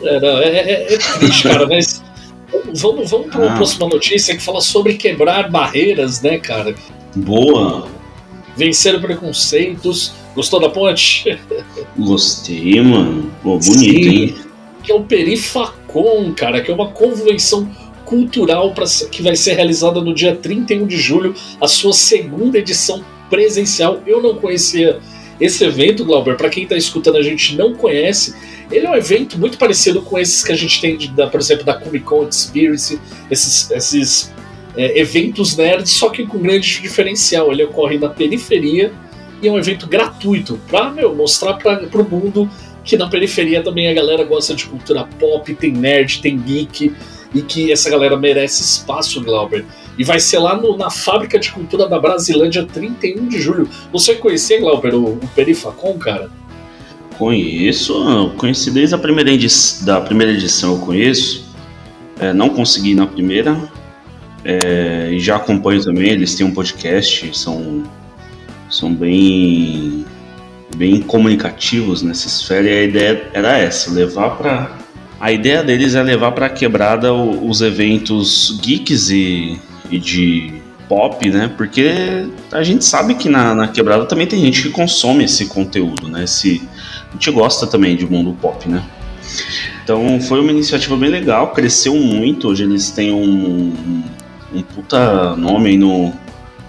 É, 0.03 0.19
não, 0.19 0.37
é, 0.39 0.47
é, 0.47 0.93
é 0.93 0.97
triste, 0.97 1.47
cara, 1.47 1.67
mas. 1.67 2.03
Vamos, 2.73 3.09
vamos 3.09 3.27
para 3.27 3.39
uma 3.39 3.53
ah. 3.53 3.55
próxima 3.55 3.87
notícia 3.87 4.35
que 4.35 4.43
fala 4.43 4.59
sobre 4.59 4.95
quebrar 4.95 5.49
barreiras, 5.49 6.21
né, 6.21 6.37
cara? 6.37 6.75
Boa! 7.15 7.87
Vencer 8.55 8.99
preconceitos. 8.99 10.13
Gostou 10.35 10.59
da 10.59 10.69
ponte? 10.69 11.37
Gostei, 11.97 12.81
mano. 12.81 13.31
Pô, 13.43 13.57
bonito, 13.57 13.63
Sim. 13.63 14.09
hein? 14.09 14.35
Que 14.83 14.91
é 14.91 14.95
o 14.95 15.03
Perifacon, 15.03 16.33
cara, 16.35 16.61
que 16.61 16.71
é 16.71 16.73
uma 16.73 16.89
convenção 16.89 17.69
cultural 18.05 18.73
pra, 18.73 18.85
que 19.09 19.21
vai 19.21 19.35
ser 19.35 19.53
realizada 19.53 20.01
no 20.01 20.13
dia 20.13 20.35
31 20.35 20.85
de 20.85 20.97
julho, 20.97 21.33
a 21.61 21.67
sua 21.67 21.93
segunda 21.93 22.57
edição 22.57 23.03
presencial. 23.29 24.01
Eu 24.05 24.21
não 24.21 24.35
conhecia 24.35 24.99
esse 25.39 25.63
evento, 25.63 26.03
Glauber. 26.05 26.35
Para 26.35 26.49
quem 26.49 26.63
está 26.63 26.75
escutando, 26.75 27.17
a 27.17 27.23
gente 27.23 27.55
não 27.55 27.73
conhece. 27.73 28.35
Ele 28.69 28.85
é 28.85 28.89
um 28.89 28.95
evento 28.95 29.39
muito 29.39 29.57
parecido 29.57 30.01
com 30.01 30.19
esses 30.19 30.43
que 30.43 30.51
a 30.51 30.55
gente 30.55 30.79
tem, 30.79 30.97
de, 30.97 31.09
da, 31.09 31.27
por 31.27 31.39
exemplo, 31.39 31.65
da 31.65 31.73
Comic 31.73 32.05
Con 32.05 32.27
Experience, 32.27 32.99
esses, 33.29 33.71
esses 33.71 34.33
é, 34.75 34.99
eventos 34.99 35.55
nerds, 35.55 35.91
só 35.91 36.09
que 36.09 36.25
com 36.25 36.39
grande 36.39 36.81
diferencial. 36.81 37.51
Ele 37.51 37.63
ocorre 37.63 37.97
na 37.97 38.09
periferia 38.09 38.91
e 39.41 39.47
é 39.47 39.51
um 39.51 39.57
evento 39.57 39.87
gratuito 39.87 40.59
para 40.69 40.91
mostrar 41.13 41.55
para 41.55 42.01
o 42.01 42.09
mundo 42.09 42.49
que 42.83 42.97
na 42.97 43.07
periferia 43.07 43.63
também 43.63 43.89
a 43.89 43.93
galera 43.93 44.23
gosta 44.23 44.55
de 44.55 44.65
cultura 44.65 45.07
pop, 45.19 45.53
tem 45.55 45.71
nerd, 45.71 46.21
tem 46.21 46.37
geek 46.37 46.93
e 47.33 47.41
que 47.41 47.71
essa 47.71 47.89
galera 47.89 48.17
merece 48.17 48.61
espaço, 48.61 49.21
Glauber. 49.23 49.65
E 49.97 50.03
vai 50.03 50.19
ser 50.19 50.39
lá 50.39 50.55
no, 50.55 50.77
na 50.77 50.89
Fábrica 50.89 51.37
de 51.39 51.51
Cultura 51.51 51.87
da 51.87 51.99
Brasilândia, 51.99 52.65
31 52.65 53.27
de 53.27 53.39
julho. 53.39 53.69
Você 53.91 54.15
conhecia, 54.15 54.59
Glauber, 54.59 54.95
o, 54.95 55.13
o 55.13 55.27
Perifacon, 55.35 55.97
cara? 55.97 56.29
Conheço, 57.17 58.31
conheci 58.37 58.71
desde 58.71 58.95
a 58.95 58.97
primeira, 58.97 59.31
edição, 59.31 59.85
da 59.85 60.01
primeira 60.01 60.33
edição, 60.33 60.73
eu 60.73 60.79
conheço. 60.79 61.51
É, 62.19 62.33
não 62.33 62.49
consegui 62.49 62.95
na 62.95 63.05
primeira. 63.05 63.70
É, 64.43 65.09
e 65.11 65.19
já 65.19 65.35
acompanho 65.35 65.83
também, 65.83 66.09
eles 66.09 66.35
têm 66.35 66.45
um 66.45 66.53
podcast, 66.53 67.37
são, 67.37 67.83
são 68.69 68.93
bem, 68.93 70.05
bem 70.75 71.01
comunicativos 71.01 72.01
nessa 72.01 72.27
esfera 72.27 72.67
e 72.67 72.79
a 72.79 72.83
ideia 72.83 73.29
era 73.33 73.57
essa, 73.57 73.91
levar 73.91 74.31
para 74.31 74.77
a 75.19 75.31
ideia 75.31 75.63
deles 75.63 75.93
é 75.93 76.01
levar 76.01 76.31
para 76.31 76.47
a 76.47 76.49
quebrada 76.49 77.13
os 77.13 77.61
eventos 77.61 78.59
geeks 78.59 79.11
e 79.11 79.59
e 79.91 79.99
de 79.99 80.53
pop, 80.87 81.29
né? 81.29 81.51
Porque 81.55 82.25
a 82.51 82.63
gente 82.63 82.85
sabe 82.85 83.15
que 83.15 83.29
na, 83.29 83.53
na, 83.53 83.67
quebrada 83.67 84.05
também 84.05 84.25
tem 84.25 84.39
gente 84.39 84.63
que 84.63 84.69
consome 84.69 85.25
esse 85.25 85.47
conteúdo, 85.47 86.07
né? 86.07 86.23
Esse, 86.23 86.61
a 87.09 87.13
gente 87.13 87.29
gosta 87.31 87.67
também 87.67 87.95
de 87.95 88.05
mundo 88.05 88.35
pop, 88.41 88.67
né? 88.67 88.83
Então 89.83 90.19
foi 90.21 90.39
uma 90.39 90.51
iniciativa 90.51 90.95
bem 90.95 91.09
legal, 91.09 91.51
cresceu 91.51 91.95
muito. 91.95 92.47
Hoje 92.47 92.63
eles 92.63 92.89
têm 92.89 93.11
um, 93.11 94.03
um 94.53 94.61
puta 94.61 95.35
nome 95.35 95.69
aí 95.69 95.77
no, 95.77 96.13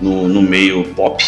no, 0.00 0.28
no 0.28 0.42
meio 0.42 0.84
pop. 0.94 1.22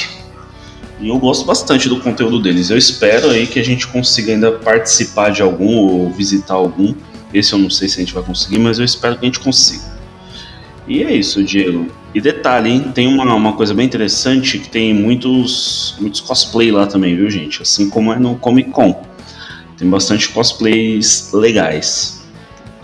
E 1.01 1.09
eu 1.09 1.19
gosto 1.19 1.45
bastante 1.45 1.89
do 1.89 2.01
conteúdo 2.01 2.41
deles. 2.41 2.71
Eu 2.71 2.79
espero 2.79 3.31
aí 3.31 3.47
que 3.47 3.59
a 3.59 3.65
gente 3.65 3.87
consiga 3.87 4.33
ainda 4.33 4.53
participar 4.53 5.31
de 5.31 5.43
algum 5.43 5.77
ou 5.77 6.11
visitar 6.11 6.55
algum. 6.55 6.95
Esse 7.33 7.53
eu 7.53 7.59
não 7.59 7.69
sei 7.69 7.89
se 7.89 7.97
a 7.97 8.05
gente 8.05 8.15
vai 8.15 8.23
conseguir, 8.23 8.59
mas 8.59 8.79
eu 8.79 8.85
espero 8.85 9.17
que 9.19 9.25
a 9.25 9.29
gente 9.29 9.41
consiga. 9.41 9.93
E 10.87 11.03
é 11.03 11.13
isso, 11.13 11.43
Diego. 11.43 11.89
E 12.15 12.21
detalhe, 12.21 12.71
hein? 12.71 12.93
Tem 12.95 13.09
uma, 13.09 13.35
uma 13.35 13.55
coisa 13.55 13.75
bem 13.75 13.87
interessante 13.87 14.59
que 14.59 14.69
tem 14.69 14.95
muitos, 14.95 15.97
muitos 15.99 16.21
cosplay 16.21 16.71
lá 16.71 16.87
também, 16.87 17.17
viu, 17.17 17.29
gente? 17.29 17.61
Assim 17.61 17.91
como 17.91 18.13
é 18.13 18.19
no 18.19 18.37
Comic 18.37 18.71
Con. 18.71 19.03
Tem 19.77 19.89
bastante 19.89 20.29
cosplays 20.29 21.33
legais. 21.33 22.24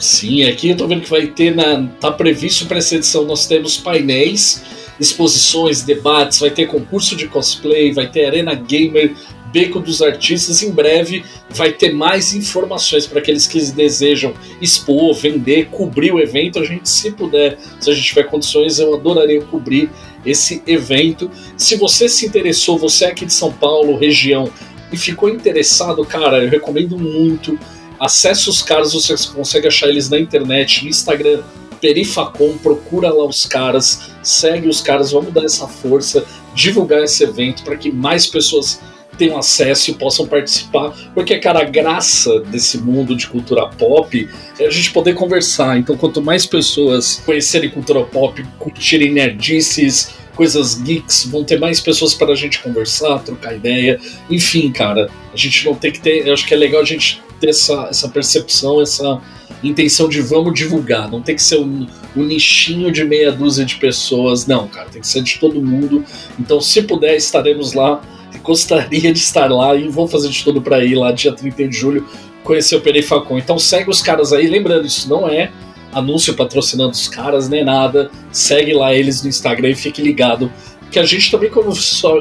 Sim, 0.01 0.45
aqui 0.45 0.71
eu 0.71 0.77
tô 0.79 0.89
vendo 0.89 1.03
que 1.03 1.11
vai 1.11 1.27
ter 1.27 1.55
na. 1.55 1.87
tá 2.01 2.11
previsto 2.11 2.65
para 2.65 2.79
essa 2.79 2.97
edição. 2.97 3.27
Nós 3.27 3.47
temos 3.47 3.77
painéis, 3.77 4.63
exposições, 4.99 5.83
debates, 5.83 6.39
vai 6.39 6.51
ter 6.51 6.67
concurso 6.67 7.15
de 7.15 7.29
cosplay, 7.29 7.93
vai 7.93 8.11
ter 8.11 8.25
Arena 8.25 8.55
Gamer, 8.55 9.15
Beco 9.53 9.79
dos 9.79 10.01
Artistas. 10.01 10.63
Em 10.63 10.71
breve 10.71 11.23
vai 11.51 11.73
ter 11.73 11.93
mais 11.93 12.33
informações 12.33 13.07
para 13.07 13.19
aqueles 13.19 13.47
que 13.47 13.61
desejam 13.73 14.33
expor, 14.59 15.13
vender, 15.13 15.67
cobrir 15.67 16.13
o 16.13 16.19
evento. 16.19 16.61
A 16.61 16.65
gente, 16.65 16.89
se 16.89 17.11
puder, 17.11 17.59
se 17.79 17.91
a 17.91 17.93
gente 17.93 18.07
tiver 18.07 18.23
condições, 18.23 18.79
eu 18.79 18.95
adoraria 18.95 19.43
cobrir 19.43 19.91
esse 20.25 20.63
evento. 20.67 21.31
Se 21.59 21.77
você 21.77 22.09
se 22.09 22.25
interessou, 22.25 22.79
você 22.79 23.05
é 23.05 23.09
aqui 23.09 23.27
de 23.27 23.35
São 23.35 23.53
Paulo, 23.53 23.99
região, 23.99 24.51
e 24.91 24.97
ficou 24.97 25.29
interessado, 25.29 26.03
cara, 26.07 26.43
eu 26.43 26.49
recomendo 26.49 26.99
muito. 26.99 27.59
Acesse 28.01 28.49
os 28.49 28.63
caras, 28.63 28.95
você 28.95 29.15
consegue 29.35 29.69
achar 29.69 29.89
eles 29.89 30.09
na 30.09 30.19
internet, 30.19 30.83
no 30.83 30.89
Instagram, 30.89 31.43
Perifacom, 31.81 32.57
procura 32.59 33.13
lá 33.13 33.27
os 33.27 33.45
caras, 33.45 34.11
segue 34.23 34.69
os 34.69 34.81
caras, 34.81 35.13
vamos 35.13 35.33
dar 35.33 35.45
essa 35.45 35.69
força, 35.69 36.25
divulgar 36.55 37.03
esse 37.05 37.23
evento 37.23 37.63
para 37.63 37.77
que 37.77 37.93
mais 37.93 38.27
pessoas 38.27 38.81
tenham 39.19 39.37
acesso 39.37 39.91
e 39.91 39.95
possam 39.95 40.27
participar, 40.27 40.95
porque, 41.15 41.39
cara, 41.39 41.61
a 41.61 41.65
graça 41.65 42.41
desse 42.41 42.79
mundo 42.79 43.15
de 43.15 43.27
cultura 43.27 43.67
pop 43.67 44.29
é 44.59 44.67
a 44.67 44.71
gente 44.71 44.91
poder 44.93 45.15
conversar. 45.15 45.79
Então, 45.79 45.95
quanto 45.95 46.23
mais 46.23 46.47
pessoas 46.47 47.23
conhecerem 47.27 47.69
cultura 47.69 48.03
pop, 48.03 48.43
curtirem 48.59 49.13
nerdices, 49.13 50.15
coisas 50.35 50.75
geeks, 50.77 51.27
vão 51.27 51.45
ter 51.45 51.59
mais 51.59 51.81
pessoas 51.81 52.15
para 52.15 52.33
a 52.33 52.35
gente 52.35 52.61
conversar, 52.61 53.19
trocar 53.19 53.55
ideia. 53.55 54.01
Enfim, 54.31 54.73
cara, 54.73 55.11
a 55.31 55.37
gente 55.37 55.67
não 55.67 55.75
tem 55.75 55.93
que 55.93 56.01
ter. 56.01 56.27
Eu 56.27 56.33
acho 56.33 56.47
que 56.47 56.55
é 56.55 56.57
legal 56.57 56.81
a 56.81 56.85
gente 56.85 57.23
ter 57.41 57.51
essa, 57.51 57.89
essa 57.91 58.09
percepção, 58.09 58.81
essa 58.81 59.21
intenção 59.63 60.09
de 60.09 60.21
vamos 60.21 60.55
divulgar. 60.55 61.11
Não 61.11 61.21
tem 61.21 61.35
que 61.35 61.43
ser 61.43 61.59
um, 61.59 61.87
um 62.17 62.23
nichinho 62.23 62.93
de 62.93 63.05
meia 63.05 63.33
dúzia 63.33 63.65
de 63.65 63.77
pessoas, 63.77 64.47
não, 64.47 64.69
cara, 64.69 64.89
tem 64.89 65.01
que 65.01 65.09
ser 65.09 65.23
de 65.23 65.39
todo 65.39 65.61
mundo. 65.63 66.05
Então, 66.39 66.61
se 66.61 66.83
puder, 66.83 67.17
estaremos 67.17 67.73
lá 67.73 68.01
gostaria 68.43 69.13
de 69.13 69.19
estar 69.19 69.51
lá 69.51 69.75
e 69.75 69.89
vou 69.89 70.07
fazer 70.07 70.29
de 70.29 70.43
tudo 70.43 70.63
para 70.63 70.85
ir 70.85 70.95
lá 70.95 71.13
dia 71.13 71.33
31 71.33 71.69
de 71.69 71.77
julho 71.77 72.07
conhecer 72.43 72.77
o 72.77 72.81
Perifacon. 72.81 73.39
Então 73.39 73.59
segue 73.59 73.91
os 73.91 74.01
caras 74.01 74.33
aí, 74.33 74.47
lembrando, 74.47 74.87
isso 74.87 75.09
não 75.09 75.29
é 75.29 75.51
anúncio 75.93 76.35
patrocinando 76.35 76.93
os 76.93 77.09
caras 77.09 77.49
nem 77.49 77.65
nada. 77.65 78.11
Segue 78.33 78.73
lá 78.73 78.95
eles 78.95 79.23
no 79.23 79.29
Instagram 79.29 79.71
e 79.71 79.75
fique 79.75 80.01
ligado. 80.01 80.51
Que 80.91 80.99
a 80.99 81.05
gente 81.05 81.31
também, 81.31 81.51
quando 81.51 81.73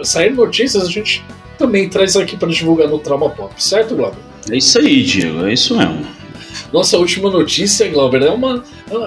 sair 0.05 0.31
notícias, 0.31 0.83
a 0.83 0.89
gente 0.89 1.23
também 1.57 1.89
traz 1.89 2.15
aqui 2.15 2.37
para 2.37 2.49
divulgar 2.49 2.87
no 2.87 2.99
Trauma 2.99 3.29
Pop, 3.29 3.53
certo, 3.61 3.95
Glauber? 3.95 4.28
É 4.51 4.57
isso 4.57 4.79
aí, 4.79 5.03
Diego, 5.03 5.45
é 5.45 5.53
isso 5.53 5.77
mesmo. 5.77 6.05
Nossa 6.73 6.97
última 6.97 7.29
notícia, 7.29 7.87
Glauber, 7.89 8.21
é 8.23 8.29
uma. 8.29 8.63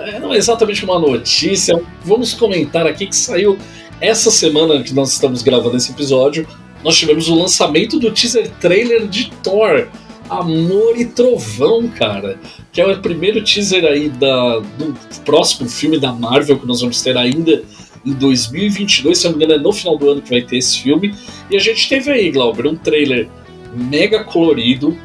É, 0.07 0.19
não 0.19 0.33
é 0.33 0.37
exatamente 0.37 0.85
uma 0.85 0.99
notícia. 0.99 1.81
Vamos 2.05 2.35
comentar 2.35 2.87
aqui 2.87 3.07
que 3.07 3.17
saiu 3.17 3.59
essa 4.01 4.31
semana 4.31 4.83
que 4.83 4.93
nós 4.93 5.13
estamos 5.13 5.43
gravando 5.43 5.77
esse 5.77 5.93
episódio 5.93 6.47
nós 6.85 6.97
tivemos 6.97 7.29
o 7.29 7.35
lançamento 7.35 7.99
do 7.99 8.11
teaser 8.11 8.51
trailer 8.61 9.07
de 9.07 9.31
Thor. 9.43 9.89
Amor 10.29 10.99
e 10.99 11.05
Trovão, 11.05 11.89
cara. 11.89 12.39
Que 12.73 12.81
é 12.81 12.87
o 12.87 13.01
primeiro 13.01 13.43
teaser 13.43 13.85
aí 13.85 14.09
da, 14.09 14.61
do 14.61 14.95
próximo 15.25 15.69
filme 15.69 15.99
da 15.99 16.13
Marvel 16.13 16.59
que 16.59 16.67
nós 16.67 16.81
vamos 16.81 17.03
ter 17.03 17.17
ainda 17.17 17.63
em 18.05 18.13
2022. 18.13 19.19
Se 19.19 19.25
não 19.25 19.37
me 19.37 19.45
engano, 19.45 19.61
é 19.61 19.63
no 19.63 19.73
final 19.73 19.97
do 19.99 20.11
ano 20.11 20.23
que 20.23 20.31
vai 20.31 20.43
ter 20.43 20.57
esse 20.57 20.81
filme. 20.81 21.15
E 21.51 21.57
a 21.57 21.61
gente 21.61 21.89
teve 21.89 22.11
aí, 22.11 22.31
Glauber, 22.31 22.67
um 22.67 22.77
trailer 22.77 23.29
mega 23.75 24.25
colorido, 24.25 24.97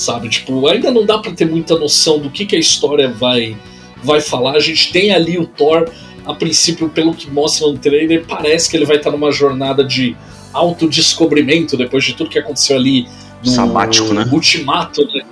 sabe? 0.00 0.28
Tipo, 0.28 0.66
ainda 0.66 0.90
não 0.90 1.04
dá 1.04 1.18
para 1.18 1.32
ter 1.32 1.44
muita 1.44 1.78
noção 1.78 2.18
do 2.18 2.30
que, 2.30 2.46
que 2.46 2.56
a 2.56 2.58
história 2.58 3.08
vai, 3.08 3.56
vai 4.02 4.20
falar. 4.20 4.52
A 4.52 4.60
gente 4.60 4.92
tem 4.92 5.12
ali 5.12 5.38
o 5.38 5.46
Thor, 5.46 5.88
a 6.26 6.34
princípio, 6.34 6.88
pelo 6.88 7.14
que 7.14 7.30
mostra 7.30 7.66
no 7.68 7.78
trailer, 7.78 8.24
parece 8.26 8.70
que 8.70 8.76
ele 8.76 8.86
vai 8.86 8.96
estar 8.96 9.10
numa 9.10 9.30
jornada 9.30 9.84
de 9.84 10.16
autodescobrimento 10.52 11.76
depois 11.76 12.04
de 12.04 12.14
tudo 12.14 12.30
que 12.30 12.38
aconteceu 12.38 12.76
ali 12.76 13.06
no 13.44 13.50
Sabático, 13.50 14.12
né? 14.12 14.28
Ultimato, 14.32 15.04
né? 15.06 15.22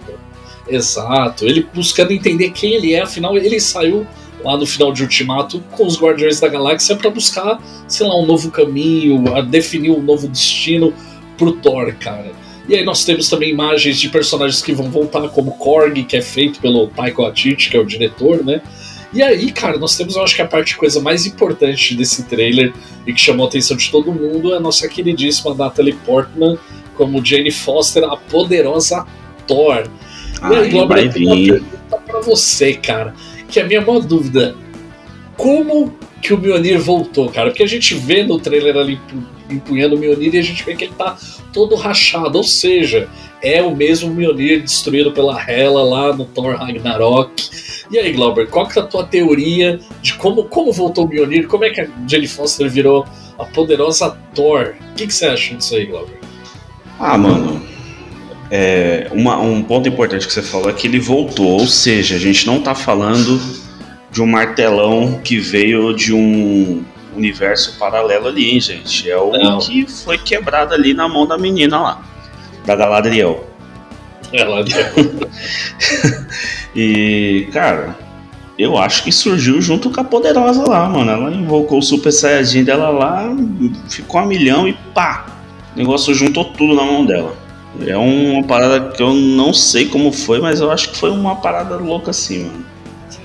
Exato. 0.69 1.45
Ele 1.45 1.67
buscando 1.75 2.13
entender 2.13 2.51
quem 2.51 2.75
ele 2.75 2.93
é, 2.93 3.03
afinal, 3.03 3.37
ele 3.37 3.59
saiu 3.59 4.07
lá 4.45 4.57
no 4.57 4.67
final 4.67 4.93
de 4.93 5.03
Ultimato 5.03 5.61
com 5.73 5.87
os 5.87 6.01
Guardiões 6.01 6.39
da 6.39 6.49
Galáxia 6.49 6.95
para 6.95 7.11
buscar, 7.11 7.61
sei 7.89 8.07
lá, 8.07 8.17
um 8.21 8.27
novo 8.27 8.51
caminho, 8.51 9.35
a 9.35 9.41
definir 9.41 9.91
um 9.91 10.03
novo 10.03 10.29
destino 10.29 10.93
pro 11.37 11.53
Thor, 11.53 11.95
cara. 11.95 12.33
E 12.69 12.77
aí 12.77 12.85
nós 12.85 13.05
temos 13.05 13.29
também 13.31 13.51
imagens 13.51 13.99
de 13.99 14.11
personagens 14.11 14.61
que 14.61 14.73
vão 14.73 14.91
voltar, 14.91 15.27
como 15.31 15.53
Korg, 15.53 16.05
que 16.05 16.17
é 16.17 16.23
feito 16.23 16.61
pelo 16.61 16.87
Taika 16.89 17.23
Waititi, 17.23 17.71
que 17.71 17.77
é 17.77 17.81
o 17.81 17.85
diretor, 17.85 18.45
né? 18.45 18.61
E 19.13 19.23
aí, 19.23 19.51
cara, 19.51 19.79
nós 19.79 19.97
temos, 19.97 20.17
eu 20.17 20.23
acho 20.23 20.37
que 20.37 20.43
a 20.43 20.47
parte 20.47 20.77
coisa 20.77 21.01
mais 21.01 21.25
importante 21.25 21.95
desse 21.95 22.25
trailer 22.25 22.75
e 23.07 23.13
que 23.15 23.21
chamou 23.21 23.47
a 23.47 23.49
atenção 23.49 23.75
de 23.75 23.91
todo 23.91 24.13
mundo 24.13 24.53
é 24.53 24.59
a 24.59 24.61
nossa 24.61 24.87
queridíssima 24.87 25.55
Natalie 25.55 25.95
Portman 26.05 26.59
como 26.95 27.25
Jane 27.25 27.51
Foster, 27.51 28.05
a 28.05 28.17
poderosa 28.17 29.07
Thor. 29.47 29.89
Ai, 30.43 30.53
e 30.53 30.57
aí, 30.57 30.71
Glauber, 30.71 31.07
eu 31.07 31.13
tenho 31.13 31.27
uma 31.27 31.37
pergunta 31.37 31.97
pra 32.07 32.21
você, 32.21 32.75
cara, 32.75 33.15
que 33.49 33.59
é 33.59 33.63
a 33.63 33.67
minha 33.67 33.81
maior 33.81 34.01
dúvida. 34.01 34.55
Como 35.39 35.97
que 36.21 36.35
o 36.35 36.39
Mjolnir 36.39 36.79
voltou, 36.79 37.31
cara? 37.31 37.49
Porque 37.49 37.63
a 37.63 37.67
gente 37.67 37.95
vê 37.95 38.25
no 38.25 38.39
trailer 38.39 38.77
ali 38.77 39.01
empunhando 39.51 39.97
o 39.97 39.99
Mjolnir 39.99 40.35
e 40.35 40.39
a 40.39 40.43
gente 40.43 40.63
vê 40.65 40.75
que 40.75 40.85
ele 40.85 40.95
tá 40.97 41.17
todo 41.53 41.75
rachado, 41.75 42.39
ou 42.39 42.45
seja, 42.45 43.09
é 43.43 43.63
o 43.63 43.75
mesmo 43.75 44.13
Mjolnir 44.13 44.63
destruído 44.63 45.13
pela 45.13 45.41
Hela 45.41 45.83
lá 45.83 46.17
no 46.17 46.25
Thor 46.25 46.57
Ragnarok. 46.57 47.49
E 47.91 47.99
aí, 47.99 48.13
Glauber, 48.13 48.49
qual 48.49 48.69
que 48.69 48.79
é 48.79 48.83
a 48.83 48.85
tua 48.85 49.05
teoria 49.05 49.81
de 50.03 50.15
como, 50.15 50.45
como 50.45 50.73
voltou 50.73 51.07
o 51.07 51.09
Mjolnir? 51.09 51.47
Como 51.47 51.65
é 51.65 51.71
que 51.71 51.81
a 51.81 51.89
Jane 52.07 52.27
Foster 52.27 52.69
virou 52.69 53.07
a 53.39 53.45
poderosa 53.45 54.17
Thor? 54.35 54.75
O 54.93 54.95
que, 54.95 55.07
que 55.07 55.15
você 55.15 55.27
acha 55.27 55.55
disso 55.55 55.75
aí, 55.75 55.87
Glauber? 55.87 56.19
Ah, 56.99 57.17
mano, 57.17 57.63
é, 58.51 59.09
uma, 59.13 59.39
um 59.39 59.63
ponto 59.63 59.89
importante 59.89 60.27
que 60.27 60.33
você 60.33 60.43
falou 60.43 60.69
é 60.69 60.73
que 60.73 60.87
ele 60.87 60.99
voltou, 60.99 61.61
ou 61.61 61.67
seja, 61.67 62.17
a 62.17 62.19
gente 62.19 62.47
não 62.47 62.61
tá 62.61 62.75
falando 62.75 63.41
de 64.11 64.23
um 64.23 64.27
martelão 64.27 65.21
que 65.23 65.39
veio 65.39 65.95
de 65.95 66.13
um 66.13 66.83
universo 67.19 67.79
paralelo 67.79 68.29
ali, 68.29 68.51
hein, 68.51 68.61
gente. 68.61 69.11
É 69.11 69.17
o 69.17 69.31
não. 69.33 69.59
que 69.59 69.87
foi 69.87 70.17
quebrado 70.17 70.73
ali 70.73 70.95
na 70.95 71.09
mão 71.09 71.27
da 71.27 71.37
menina 71.37 71.81
lá 71.81 72.03
da 72.69 72.77
Galadriel. 72.77 73.47
Galadriel. 74.31 74.93
e, 76.77 77.49
cara, 77.51 77.97
eu 78.59 78.77
acho 78.77 79.03
que 79.03 79.11
surgiu 79.11 79.61
junto 79.63 79.91
com 79.91 80.01
a 80.03 80.05
poderosa 80.05 80.69
lá, 80.69 80.87
mano. 80.87 81.11
Ela 81.11 81.33
invocou 81.33 81.79
o 81.79 81.83
Super 81.83 82.13
Saiyajin 82.13 82.65
dela 82.65 82.91
lá, 82.91 83.35
ficou 83.89 84.21
a 84.21 84.27
milhão 84.27 84.69
e 84.69 84.75
pá! 84.95 85.27
O 85.75 85.79
negócio 85.79 86.13
juntou 86.13 86.45
tudo 86.45 86.75
na 86.75 86.85
mão 86.85 87.07
dela. 87.07 87.35
É 87.87 87.97
uma 87.97 88.43
parada 88.43 88.91
que 88.91 89.03
eu 89.03 89.15
não 89.15 89.55
sei 89.55 89.87
como 89.87 90.13
foi, 90.13 90.41
mas 90.41 90.61
eu 90.61 90.71
acho 90.71 90.91
que 90.91 90.99
foi 90.99 91.11
uma 91.11 91.37
parada 91.37 91.77
louca 91.77 92.11
assim, 92.11 92.45
mano. 92.45 92.67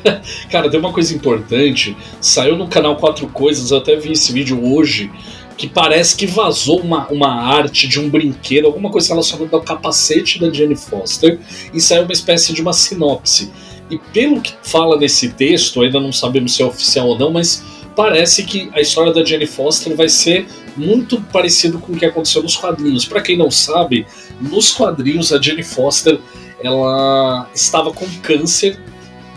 Cara, 0.50 0.70
tem 0.70 0.80
uma 0.80 0.92
coisa 0.92 1.14
importante. 1.16 1.96
Saiu 2.20 2.58
no 2.58 2.68
canal 2.68 2.96
Quatro 2.96 3.28
Coisas, 3.28 3.72
eu 3.72 3.78
até 3.78 3.96
vi 3.96 4.12
esse 4.12 4.32
vídeo 4.32 4.64
hoje 4.64 5.12
que 5.58 5.68
parece 5.68 6.16
que 6.16 6.26
vazou 6.26 6.80
uma, 6.80 7.08
uma 7.10 7.30
arte 7.30 7.88
de 7.88 8.00
um 8.00 8.10
brinquedo, 8.10 8.66
alguma 8.66 8.90
coisa 8.90 9.10
relacionada 9.10 9.56
ao 9.56 9.62
capacete 9.62 10.40
da 10.40 10.52
Jane 10.52 10.76
Foster, 10.76 11.40
e 11.74 11.80
saiu 11.80 12.04
uma 12.04 12.12
espécie 12.12 12.54
de 12.54 12.62
uma 12.62 12.74
sinopse. 12.74 13.52
E 13.90 13.98
pelo 14.12 14.42
que 14.42 14.54
fala 14.64 14.98
nesse 14.98 15.30
texto, 15.30 15.82
ainda 15.82 16.00
não 16.00 16.12
sabemos 16.12 16.56
se 16.56 16.64
é 16.64 16.66
oficial 16.66 17.08
ou 17.10 17.20
não, 17.20 17.32
mas 17.32 17.64
parece 17.96 18.44
que 18.44 18.70
a 18.74 18.82
história 18.82 19.14
da 19.14 19.24
Jane 19.24 19.46
Foster 19.46 19.96
vai 19.96 20.10
ser 20.10 20.48
muito 20.76 21.22
parecido 21.22 21.78
com 21.78 21.94
o 21.94 21.96
que 21.96 22.06
aconteceu 22.06 22.42
nos 22.42 22.56
quadrinhos. 22.56 23.06
Para 23.06 23.22
quem 23.22 23.38
não 23.38 23.52
sabe, 23.52 24.08
nos 24.42 24.72
quadrinhos 24.72 25.32
a 25.32 25.40
Jane 25.40 25.64
Foster 25.64 26.20
ela 26.64 27.48
estava 27.54 27.92
com 27.92 28.08
câncer 28.22 28.80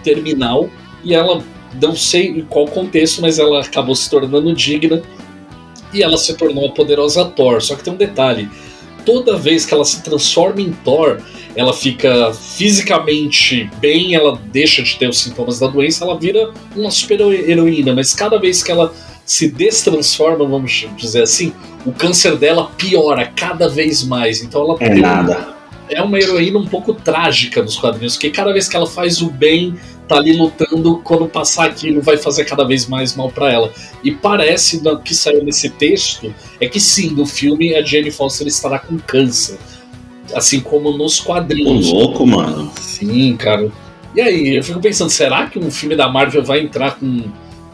terminal 0.07 0.71
e 1.03 1.15
ela 1.15 1.43
não 1.83 1.97
sei 1.97 2.29
em 2.29 2.43
qual 2.43 2.67
contexto, 2.67 3.21
mas 3.21 3.39
ela 3.39 3.61
acabou 3.61 3.95
se 3.95 4.09
tornando 4.09 4.55
digna 4.55 5.03
e 5.93 6.03
ela 6.03 6.17
se 6.17 6.35
tornou 6.35 6.69
a 6.69 6.73
poderosa 6.73 7.25
Thor. 7.25 7.61
Só 7.61 7.75
que 7.75 7.83
tem 7.83 7.93
um 7.93 7.97
detalhe: 7.97 8.49
toda 9.05 9.37
vez 9.37 9.67
que 9.67 9.75
ela 9.75 9.85
se 9.85 10.03
transforma 10.03 10.61
em 10.61 10.73
Thor, 10.85 11.21
ela 11.55 11.73
fica 11.73 12.33
fisicamente 12.33 13.69
bem, 13.81 14.15
ela 14.15 14.41
deixa 14.53 14.83
de 14.83 14.97
ter 14.97 15.09
os 15.09 15.19
sintomas 15.19 15.59
da 15.59 15.67
doença, 15.67 16.05
ela 16.05 16.19
vira 16.19 16.53
uma 16.75 16.91
super 16.91 17.21
heroína, 17.21 17.95
mas 17.95 18.15
cada 18.15 18.39
vez 18.39 18.63
que 18.63 18.71
ela 18.71 18.93
se 19.25 19.49
destransforma, 19.49 20.47
vamos 20.47 20.87
dizer 20.97 21.23
assim, 21.23 21.53
o 21.85 21.93
câncer 21.93 22.37
dela 22.37 22.71
piora 22.77 23.27
cada 23.35 23.69
vez 23.69 24.05
mais. 24.05 24.41
Então 24.41 24.63
ela 24.63 24.77
é 24.81 24.95
nada. 24.95 25.57
é 25.89 26.01
uma 26.01 26.19
heroína 26.19 26.59
um 26.59 26.67
pouco 26.67 26.95
trágica 26.95 27.63
nos 27.63 27.77
quadrinhos, 27.77 28.15
porque 28.15 28.31
cada 28.31 28.53
vez 28.53 28.69
que 28.69 28.77
ela 28.77 28.87
faz 28.87 29.21
o 29.21 29.31
bem, 29.31 29.75
tá 30.07 30.17
ali 30.17 30.37
lutando, 30.37 31.01
quando 31.03 31.27
passar 31.27 31.67
aquilo 31.67 32.01
vai 32.01 32.17
fazer 32.17 32.45
cada 32.45 32.65
vez 32.65 32.87
mais 32.87 33.15
mal 33.17 33.31
para 33.31 33.53
ela. 33.53 33.73
E 34.03 34.13
parece 34.13 34.83
no 34.83 34.99
que 35.01 35.15
saiu 35.15 35.45
nesse 35.45 35.71
texto 35.71 36.33
é 36.61 36.69
que 36.69 36.81
sim, 36.81 37.11
no 37.11 37.27
filme 37.27 37.75
a 37.75 37.83
Jane 37.83 38.11
Foster 38.11 38.47
estará 38.47 38.79
com 38.79 38.99
câncer. 38.99 39.59
Assim 40.35 40.61
como 40.61 40.97
nos 40.97 41.21
quadrinhos. 41.21 41.89
Ô, 41.89 41.95
louco, 41.95 42.27
mano. 42.27 42.73
Sim, 42.81 43.37
cara. 43.37 43.71
E 44.15 44.21
aí, 44.21 44.57
eu 44.57 44.63
fico 44.63 44.81
pensando, 44.81 45.11
será 45.11 45.47
que 45.47 45.59
um 45.59 45.71
filme 45.71 45.95
da 45.95 46.09
Marvel 46.09 46.43
vai 46.43 46.61
entrar 46.61 46.99
com, 46.99 47.25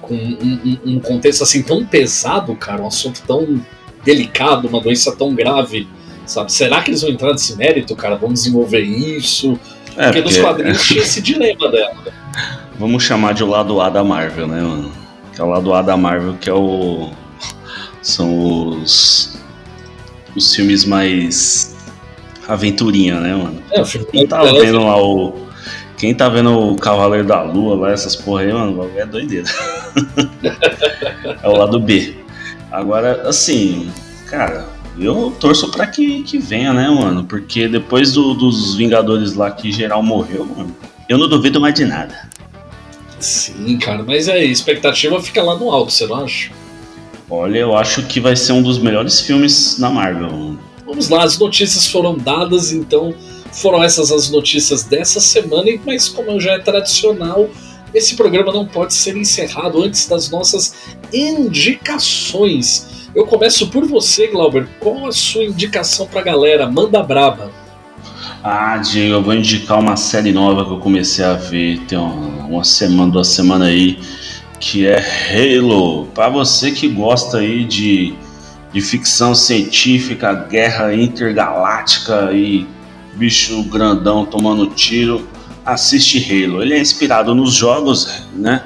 com 0.01 0.15
um, 0.15 0.61
um, 0.65 0.79
um 0.93 1.01
contexto 1.01 1.43
assim 1.43 1.63
tão 1.63 1.85
pesado, 1.87 2.55
cara? 2.57 2.83
Um 2.83 2.89
assunto 2.89 3.23
tão 3.27 3.65
delicado, 4.05 4.69
uma 4.69 4.81
doença 4.81 5.15
tão 5.15 5.35
grave, 5.35 5.87
sabe? 6.27 6.53
Será 6.53 6.83
que 6.83 6.91
eles 6.91 7.03
vão 7.03 7.11
entrar 7.11 7.33
nesse 7.33 7.57
mérito, 7.57 7.95
cara? 7.95 8.17
Vão 8.17 8.33
desenvolver 8.33 8.81
isso? 8.81 9.59
É, 9.97 10.07
porque, 10.07 10.21
nos 10.23 10.39
quadrinhos 10.39 10.87
tinha 10.87 11.03
esse 11.03 11.21
dilema 11.21 11.71
dela. 11.71 11.95
Vamos 12.79 13.03
chamar 13.03 13.35
de 13.35 13.45
o 13.45 13.47
lado 13.47 13.81
A 13.81 13.91
da 13.91 14.03
Marvel, 14.03 14.47
né, 14.47 14.61
mano? 14.61 14.93
Que 15.35 15.41
é 15.41 15.45
o 15.45 15.49
lado 15.49 15.73
A 15.75 15.83
da 15.83 15.97
Marvel, 15.97 16.35
que 16.41 16.49
é 16.49 16.55
o. 16.55 17.11
São 18.03 18.69
os. 18.69 19.39
Os 20.35 20.55
filmes 20.55 20.85
mais. 20.85 21.77
Aventurinha, 22.49 23.21
né, 23.21 23.35
mano? 23.35 23.63
É, 23.71 23.81
o 23.81 23.85
filme 23.85 24.07
Quem 24.11 24.27
tá 24.27 24.43
vendo 24.43 24.85
lá 24.85 25.01
o. 25.01 25.47
Quem 25.97 26.15
tá 26.15 26.29
vendo 26.29 26.59
o 26.59 26.77
Cavaleiro 26.79 27.29
da 27.29 27.43
Lua 27.43 27.77
lá, 27.77 27.93
essas 27.93 28.17
porra 28.17 28.43
aí, 28.43 28.53
mano, 28.53 28.91
é 28.97 29.07
doideira. 29.07 29.49
é 31.41 31.49
o 31.49 31.53
lado 31.53 31.79
B. 31.79 32.17
Agora, 32.73 33.29
assim, 33.29 33.93
cara, 34.27 34.67
eu 34.99 35.35
torço 35.41 35.71
pra 35.71 35.87
que, 35.87 36.23
que 36.23 36.39
venha, 36.39 36.73
né, 36.73 36.89
mano? 36.89 37.25
Porque 37.25 37.69
depois 37.69 38.13
do, 38.13 38.35
dos 38.35 38.75
Vingadores 38.75 39.35
lá 39.35 39.51
que 39.51 39.73
geral 39.73 40.03
morreu, 40.03 40.45
mano, 40.45 40.75
eu 41.09 41.19
não 41.19 41.29
duvido 41.29 41.61
mais 41.61 41.75
de 41.75 41.85
nada. 41.85 42.31
Sim, 43.19 43.79
cara, 43.79 44.03
mas 44.03 44.29
aí, 44.29 44.41
a 44.41 44.45
expectativa 44.45 45.21
fica 45.23 45.43
lá 45.43 45.57
no 45.57 45.71
alto, 45.71 45.93
você 45.93 46.07
não 46.07 46.17
acha? 46.17 46.51
Olha, 47.31 47.59
eu 47.59 47.77
acho 47.77 48.03
que 48.07 48.21
vai 48.21 48.37
ser 48.37 48.53
um 48.53 48.63
dos 48.63 48.79
melhores 48.79 49.21
filmes 49.21 49.79
na 49.79 49.89
Marvel. 49.89 50.31
mano. 50.31 50.61
Vamos 50.85 51.09
lá, 51.09 51.25
as 51.25 51.39
notícias 51.39 51.87
foram 51.87 52.19
dadas, 52.19 52.73
então 52.73 53.15
foram 53.53 53.83
essas 53.83 54.11
as 54.11 54.31
notícias 54.31 54.85
dessa 54.85 55.21
semana, 55.21 55.71
mas 55.87 56.09
como 56.09 56.39
já 56.41 56.53
é 56.53 56.59
tradicional, 56.59 57.49
esse 57.95 58.17
programa 58.17 58.53
não 58.53 58.67
pode 58.67 58.93
ser 58.93 59.17
encerrado 59.17 59.83
antes 59.83 60.07
das 60.07 60.31
nossas 60.31 60.75
indicações. 61.13 62.89
Eu 63.15 63.27
começo 63.27 63.69
por 63.69 63.87
você, 63.87 64.29
Glauber. 64.29 64.67
Qual 64.81 65.07
a 65.07 65.13
sua 65.13 65.45
indicação 65.45 66.07
pra 66.07 66.23
galera? 66.23 66.71
Manda 66.71 67.03
braba. 67.03 67.51
Ah, 68.43 68.79
Diego, 68.79 69.15
eu 69.15 69.23
vou 69.23 69.35
indicar 69.35 69.79
uma 69.79 69.97
série 69.97 70.33
nova 70.33 70.65
que 70.65 70.73
eu 70.73 70.79
comecei 70.79 71.25
a 71.25 71.35
ver 71.35 71.79
tem 71.87 71.99
uma, 71.99 72.47
uma 72.47 72.65
semana, 72.65 73.13
duas 73.13 73.29
semanas 73.29 73.69
aí, 73.69 74.01
que 74.59 74.87
é 74.87 74.99
Halo. 74.99 76.07
Para 76.07 76.31
você 76.31 76.71
que 76.71 76.89
gosta 76.89 77.39
aí 77.39 77.65
de, 77.65 78.15
de 78.73 78.81
ficção 78.81 79.35
científica, 79.35 80.33
guerra 80.33 80.95
intergaláctica 80.95 82.33
e 82.33 82.67
bicho 83.15 83.63
grandão 83.65 84.25
tomando 84.25 84.67
tiro, 84.69 85.29
assiste 85.65 86.19
Halo. 86.19 86.63
Ele 86.63 86.75
é 86.75 86.81
inspirado 86.81 87.35
nos 87.35 87.55
jogos, 87.55 88.25
né, 88.35 88.65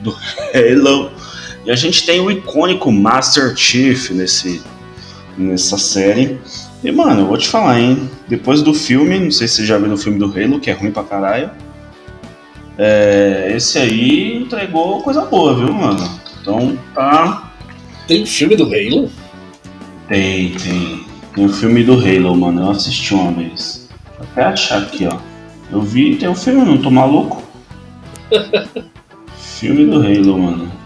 do 0.00 0.16
Halo. 0.54 1.10
E 1.64 1.70
a 1.70 1.76
gente 1.76 2.06
tem 2.06 2.20
o 2.20 2.30
icônico 2.30 2.90
Master 2.90 3.54
Chief 3.56 4.10
nesse, 4.10 4.62
nessa 5.36 5.76
série. 5.76 6.38
E, 6.82 6.90
mano, 6.90 7.20
eu 7.20 7.26
vou 7.26 7.36
te 7.36 7.46
falar, 7.48 7.78
hein? 7.78 8.08
Depois 8.26 8.62
do 8.62 8.72
filme, 8.72 9.18
não 9.18 9.30
sei 9.30 9.46
se 9.46 9.56
você 9.56 9.66
já 9.66 9.76
viu 9.76 9.92
o 9.92 9.96
filme 9.96 10.18
do 10.18 10.26
Halo, 10.26 10.58
que 10.58 10.70
é 10.70 10.72
ruim 10.72 10.90
pra 10.90 11.02
caralho. 11.02 11.50
É, 12.78 13.52
esse 13.54 13.78
aí 13.78 14.38
entregou 14.38 15.02
coisa 15.02 15.26
boa, 15.26 15.54
viu, 15.54 15.72
mano? 15.72 16.20
Então 16.40 16.78
tá. 16.94 17.52
Tem 18.06 18.24
filme 18.24 18.56
do 18.56 18.64
Halo? 18.64 19.10
Tem, 20.08 20.54
tem. 20.54 21.04
Tem 21.34 21.44
o 21.44 21.48
filme 21.50 21.84
do 21.84 21.92
Halo, 21.92 22.34
mano. 22.34 22.62
Eu 22.62 22.70
assisti 22.70 23.12
uma 23.12 23.30
vez. 23.32 23.88
Vou 24.16 24.26
até 24.32 24.44
achar 24.44 24.82
aqui, 24.82 25.06
ó. 25.06 25.18
Eu 25.70 25.82
vi, 25.82 26.16
tem 26.16 26.28
o 26.28 26.34
filme, 26.34 26.64
não 26.64 26.78
tô 26.78 26.90
maluco. 26.90 27.42
filme 29.36 29.84
do 29.84 29.98
Halo, 30.02 30.38
mano. 30.38 30.79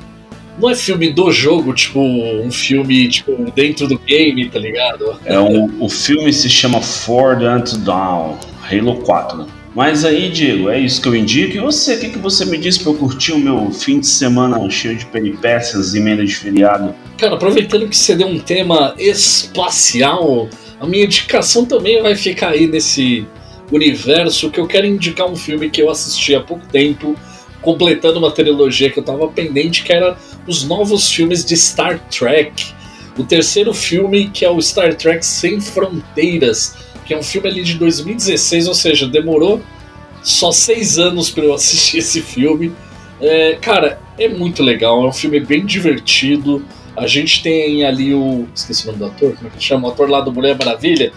Não 0.58 0.70
é 0.70 0.74
filme 0.74 1.12
do 1.12 1.32
jogo, 1.32 1.74
tipo, 1.74 2.00
um 2.00 2.50
filme 2.50 3.08
tipo, 3.08 3.50
dentro 3.54 3.86
do 3.88 3.98
game, 3.98 4.48
tá 4.48 4.58
ligado? 4.58 5.18
É 5.24 5.38
um, 5.38 5.82
o 5.82 5.88
filme 5.88 6.32
se 6.32 6.48
chama 6.48 6.80
Ford 6.80 7.42
Unto 7.42 7.76
Down, 7.78 8.38
Halo 8.70 8.96
4. 9.02 9.46
Mas 9.74 10.04
aí, 10.04 10.30
Diego, 10.30 10.70
é 10.70 10.78
isso 10.78 11.02
que 11.02 11.08
eu 11.08 11.16
indico. 11.16 11.56
E 11.56 11.60
você, 11.60 11.96
o 11.96 11.98
que, 11.98 12.10
que 12.10 12.18
você 12.18 12.44
me 12.44 12.56
disse 12.56 12.80
pra 12.80 12.92
eu 12.92 12.96
curtir 12.96 13.32
o 13.32 13.38
meu 13.38 13.72
fim 13.72 13.98
de 13.98 14.06
semana 14.06 14.70
cheio 14.70 14.96
de 14.96 15.04
peripécias, 15.06 15.94
emenda 15.94 16.24
de 16.24 16.34
feriado? 16.34 16.94
Cara, 17.18 17.34
aproveitando 17.34 17.88
que 17.88 17.96
você 17.96 18.14
deu 18.14 18.28
um 18.28 18.38
tema 18.38 18.94
espacial, 18.96 20.48
a 20.80 20.86
minha 20.86 21.04
indicação 21.04 21.64
também 21.64 22.00
vai 22.00 22.14
ficar 22.14 22.50
aí 22.50 22.68
nesse 22.68 23.26
universo 23.72 24.48
que 24.48 24.60
eu 24.60 24.66
quero 24.66 24.86
indicar 24.86 25.26
um 25.28 25.34
filme 25.34 25.68
que 25.68 25.82
eu 25.82 25.90
assisti 25.90 26.36
há 26.36 26.40
pouco 26.40 26.64
tempo, 26.68 27.16
completando 27.64 28.18
uma 28.18 28.30
trilogia 28.30 28.90
que 28.90 28.98
eu 28.98 29.02
tava 29.02 29.26
pendente, 29.28 29.82
que 29.82 29.92
era 29.92 30.16
os 30.46 30.62
novos 30.64 31.10
filmes 31.10 31.44
de 31.44 31.56
Star 31.56 31.98
Trek. 32.10 32.74
O 33.16 33.24
terceiro 33.24 33.72
filme, 33.72 34.28
que 34.28 34.44
é 34.44 34.50
o 34.50 34.60
Star 34.60 34.94
Trek 34.94 35.24
Sem 35.24 35.60
Fronteiras, 35.60 36.76
que 37.06 37.14
é 37.14 37.18
um 37.18 37.22
filme 37.22 37.48
ali 37.48 37.62
de 37.62 37.74
2016, 37.74 38.68
ou 38.68 38.74
seja, 38.74 39.08
demorou 39.08 39.62
só 40.22 40.52
seis 40.52 40.98
anos 40.98 41.30
para 41.30 41.44
eu 41.44 41.54
assistir 41.54 41.98
esse 41.98 42.20
filme. 42.20 42.72
É, 43.20 43.56
cara, 43.60 43.98
é 44.18 44.28
muito 44.28 44.62
legal, 44.62 45.02
é 45.04 45.08
um 45.08 45.12
filme 45.12 45.40
bem 45.40 45.64
divertido. 45.64 46.64
A 46.96 47.06
gente 47.06 47.42
tem 47.42 47.84
ali 47.84 48.14
o. 48.14 48.46
Esqueci 48.54 48.84
o 48.84 48.86
nome 48.88 48.98
do 48.98 49.06
ator, 49.06 49.34
como 49.34 49.48
é 49.48 49.50
que 49.50 49.62
chama? 49.62 49.88
O 49.88 49.90
ator 49.90 50.08
lá 50.08 50.20
do 50.20 50.32
Mulher 50.32 50.56
Maravilha. 50.56 51.12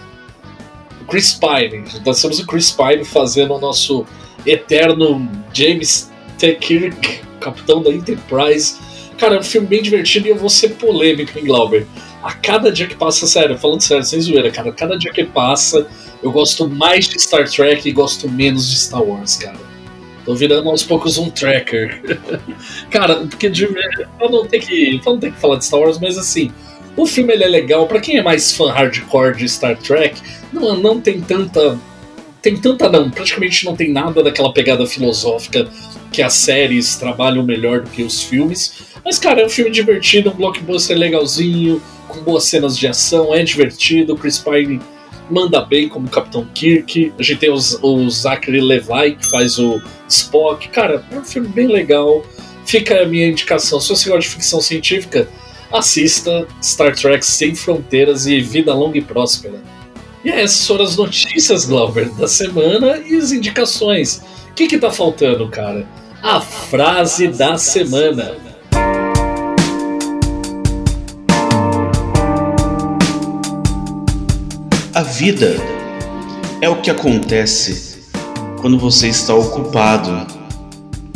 O 1.02 1.04
Chris 1.04 1.32
Pine. 1.32 1.84
Nós 2.04 2.20
temos 2.20 2.38
o 2.38 2.46
Chris 2.46 2.70
Pine 2.70 3.04
fazendo 3.04 3.54
o 3.54 3.60
nosso 3.60 4.06
eterno 4.46 5.28
James 5.52 6.10
T. 6.38 6.54
Kirk, 6.54 7.20
capitão 7.40 7.82
da 7.82 7.90
Enterprise. 7.90 8.76
Cara, 9.18 9.34
é 9.34 9.40
um 9.40 9.42
filme 9.42 9.66
bem 9.66 9.82
divertido 9.82 10.28
e 10.28 10.30
eu 10.30 10.36
vou 10.36 10.48
ser 10.48 10.70
polêmico, 10.70 11.36
hein, 11.36 11.44
Glauber? 11.44 11.86
A 12.22 12.32
cada 12.32 12.70
dia 12.70 12.86
que 12.86 12.94
passa, 12.94 13.26
sério, 13.26 13.58
falando 13.58 13.80
sério, 13.80 14.04
sem 14.04 14.20
zoeira, 14.20 14.50
cara, 14.50 14.70
a 14.70 14.72
cada 14.72 14.96
dia 14.96 15.12
que 15.12 15.24
passa, 15.24 15.86
eu 16.22 16.30
gosto 16.30 16.68
mais 16.68 17.08
de 17.08 17.20
Star 17.20 17.48
Trek 17.48 17.88
e 17.88 17.92
gosto 17.92 18.28
menos 18.28 18.70
de 18.70 18.78
Star 18.78 19.02
Wars, 19.02 19.36
cara. 19.36 19.58
Tô 20.24 20.34
virando 20.34 20.68
aos 20.68 20.82
poucos 20.82 21.16
um 21.18 21.30
tracker. 21.30 22.00
cara, 22.90 23.16
porque 23.26 23.48
de, 23.48 23.64
eu 24.20 24.30
não 24.30 24.46
tenho 24.46 24.62
que, 24.62 25.00
eu 25.04 25.12
não 25.12 25.18
tenho 25.18 25.32
que 25.32 25.40
falar 25.40 25.56
de 25.56 25.64
Star 25.64 25.80
Wars, 25.80 25.98
mas 25.98 26.18
assim, 26.18 26.52
o 26.96 27.06
filme 27.06 27.32
ele 27.32 27.44
é 27.44 27.48
legal, 27.48 27.86
para 27.86 28.00
quem 28.00 28.18
é 28.18 28.22
mais 28.22 28.52
fã 28.52 28.70
hardcore 28.70 29.36
de 29.36 29.48
Star 29.48 29.76
Trek, 29.78 30.20
não, 30.52 30.76
não 30.76 31.00
tem 31.00 31.20
tanta. 31.20 31.78
Tem 32.40 32.56
tanta 32.56 32.88
não, 32.88 33.10
praticamente 33.10 33.64
não 33.64 33.74
tem 33.74 33.92
nada 33.92 34.22
daquela 34.22 34.52
pegada 34.52 34.86
filosófica 34.86 35.68
que 36.12 36.22
as 36.22 36.34
séries 36.34 36.96
trabalham 36.96 37.42
melhor 37.42 37.82
do 37.82 37.90
que 37.90 38.02
os 38.02 38.22
filmes. 38.22 38.72
Mas, 39.04 39.18
cara, 39.18 39.42
é 39.42 39.46
um 39.46 39.48
filme 39.48 39.70
divertido, 39.70 40.30
um 40.30 40.34
blockbuster 40.34 40.96
legalzinho, 40.96 41.82
com 42.08 42.20
boas 42.20 42.44
cenas 42.44 42.76
de 42.76 42.86
ação, 42.86 43.34
é 43.34 43.42
divertido. 43.42 44.16
Chris 44.16 44.38
Pine 44.38 44.80
manda 45.30 45.60
bem 45.60 45.88
como 45.88 46.08
Capitão 46.08 46.46
Kirk. 46.54 47.12
A 47.18 47.22
gente 47.22 47.38
tem 47.38 47.50
os, 47.50 47.78
o 47.82 48.08
Zachary 48.10 48.60
Levi, 48.60 49.16
que 49.18 49.26
faz 49.30 49.58
o 49.58 49.80
Spock. 50.08 50.68
Cara, 50.68 51.04
é 51.10 51.18
um 51.18 51.24
filme 51.24 51.48
bem 51.48 51.66
legal. 51.66 52.24
Fica 52.64 53.02
a 53.02 53.06
minha 53.06 53.28
indicação. 53.28 53.80
Se 53.80 53.88
você 53.88 54.08
gosta 54.08 54.28
de 54.28 54.28
ficção 54.28 54.60
científica, 54.60 55.28
assista 55.72 56.46
Star 56.62 56.94
Trek 56.94 57.24
Sem 57.24 57.54
Fronteiras 57.54 58.26
e 58.26 58.40
Vida 58.40 58.74
Longa 58.74 58.98
e 58.98 59.02
Próspera. 59.02 59.62
E 60.24 60.30
essas 60.30 60.66
foram 60.66 60.84
as 60.84 60.96
notícias, 60.96 61.64
Glauber, 61.64 62.10
da 62.10 62.26
semana 62.26 62.98
e 63.06 63.16
as 63.16 63.32
indicações. 63.32 64.22
Que, 64.58 64.66
que 64.66 64.76
tá 64.76 64.90
faltando, 64.90 65.48
cara? 65.48 65.86
A 66.20 66.40
frase 66.40 67.28
da 67.28 67.56
semana. 67.56 68.34
A 74.92 75.02
vida 75.02 75.54
é 76.60 76.68
o 76.68 76.82
que 76.82 76.90
acontece 76.90 78.02
quando 78.60 78.76
você 78.80 79.06
está 79.06 79.32
ocupado 79.32 80.26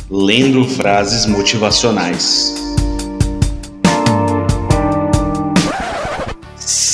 lendo 0.09 0.65
frases 0.69 1.27
motivacionais. 1.27 2.62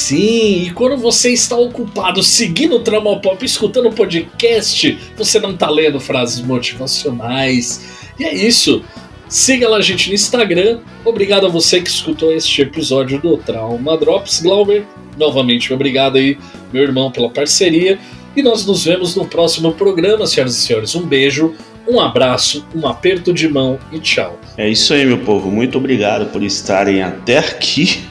Sim, 0.09 0.63
e 0.63 0.71
quando 0.71 0.97
você 0.97 1.35
está 1.35 1.55
ocupado 1.55 2.23
seguindo 2.23 2.77
o 2.77 2.81
Trauma 2.81 3.21
Pop, 3.21 3.45
escutando 3.45 3.91
o 3.91 3.93
podcast, 3.93 4.99
você 5.15 5.39
não 5.39 5.51
está 5.51 5.69
lendo 5.69 6.01
frases 6.01 6.41
motivacionais. 6.41 8.09
E 8.19 8.25
é 8.25 8.35
isso. 8.35 8.83
Siga 9.29 9.69
lá 9.69 9.77
a 9.77 9.83
gente 9.83 10.09
no 10.09 10.15
Instagram. 10.15 10.81
Obrigado 11.05 11.45
a 11.45 11.51
você 11.51 11.83
que 11.83 11.91
escutou 11.91 12.33
este 12.33 12.63
episódio 12.63 13.21
do 13.21 13.37
Trauma 13.37 13.99
Drops. 13.99 14.41
Glauber, 14.41 14.87
novamente 15.19 15.75
obrigado 15.75 16.17
aí, 16.17 16.39
meu 16.73 16.85
irmão, 16.85 17.13
pela 17.13 17.29
parceria. 17.29 17.99
E 18.35 18.43
nós 18.43 18.65
nos 18.65 18.87
vemos 18.87 19.15
no 19.15 19.27
próximo 19.27 19.75
programa, 19.75 20.27
senhoras 20.27 20.57
e 20.57 20.63
senhores. 20.63 20.95
Um 20.95 21.03
beijo, 21.07 21.55
Um 21.87 22.01
abraço, 22.01 22.67
um 22.75 22.87
aperto 22.87 23.31
de 23.31 23.47
mão 23.47 23.79
e 23.93 23.99
tchau. 23.99 24.41
É 24.57 24.67
isso 24.67 24.95
aí, 24.95 25.05
meu 25.05 25.19
povo. 25.19 25.51
Muito 25.51 25.77
obrigado 25.77 26.33
por 26.33 26.43
estarem 26.43 27.03
até 27.03 27.37
aqui 27.37 28.09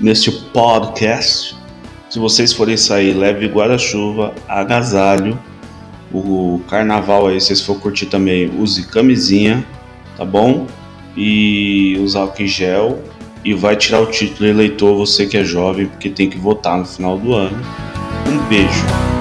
neste 0.00 0.30
podcast. 0.30 1.56
Se 2.08 2.18
vocês 2.18 2.52
forem 2.52 2.76
sair, 2.76 3.12
leve 3.12 3.46
guarda-chuva, 3.48 4.34
agasalho. 4.48 5.38
O 6.12 6.62
carnaval 6.68 7.26
aí, 7.26 7.40
se 7.40 7.48
vocês 7.48 7.60
for 7.60 7.78
curtir 7.78 8.06
também, 8.06 8.50
use 8.58 8.86
camisinha, 8.86 9.64
tá 10.16 10.24
bom? 10.24 10.66
E 11.16 11.98
usar 12.00 12.20
álcool 12.20 12.42
em 12.42 12.46
gel. 12.46 12.98
E 13.44 13.54
vai 13.54 13.76
tirar 13.76 14.00
o 14.00 14.06
título 14.06 14.48
eleitor, 14.48 14.96
você 14.96 15.26
que 15.26 15.36
é 15.36 15.44
jovem, 15.44 15.86
porque 15.86 16.08
tem 16.08 16.28
que 16.28 16.38
votar 16.38 16.78
no 16.78 16.84
final 16.84 17.18
do 17.18 17.34
ano. 17.34 17.56
Um 18.26 18.38
beijo. 18.48 19.17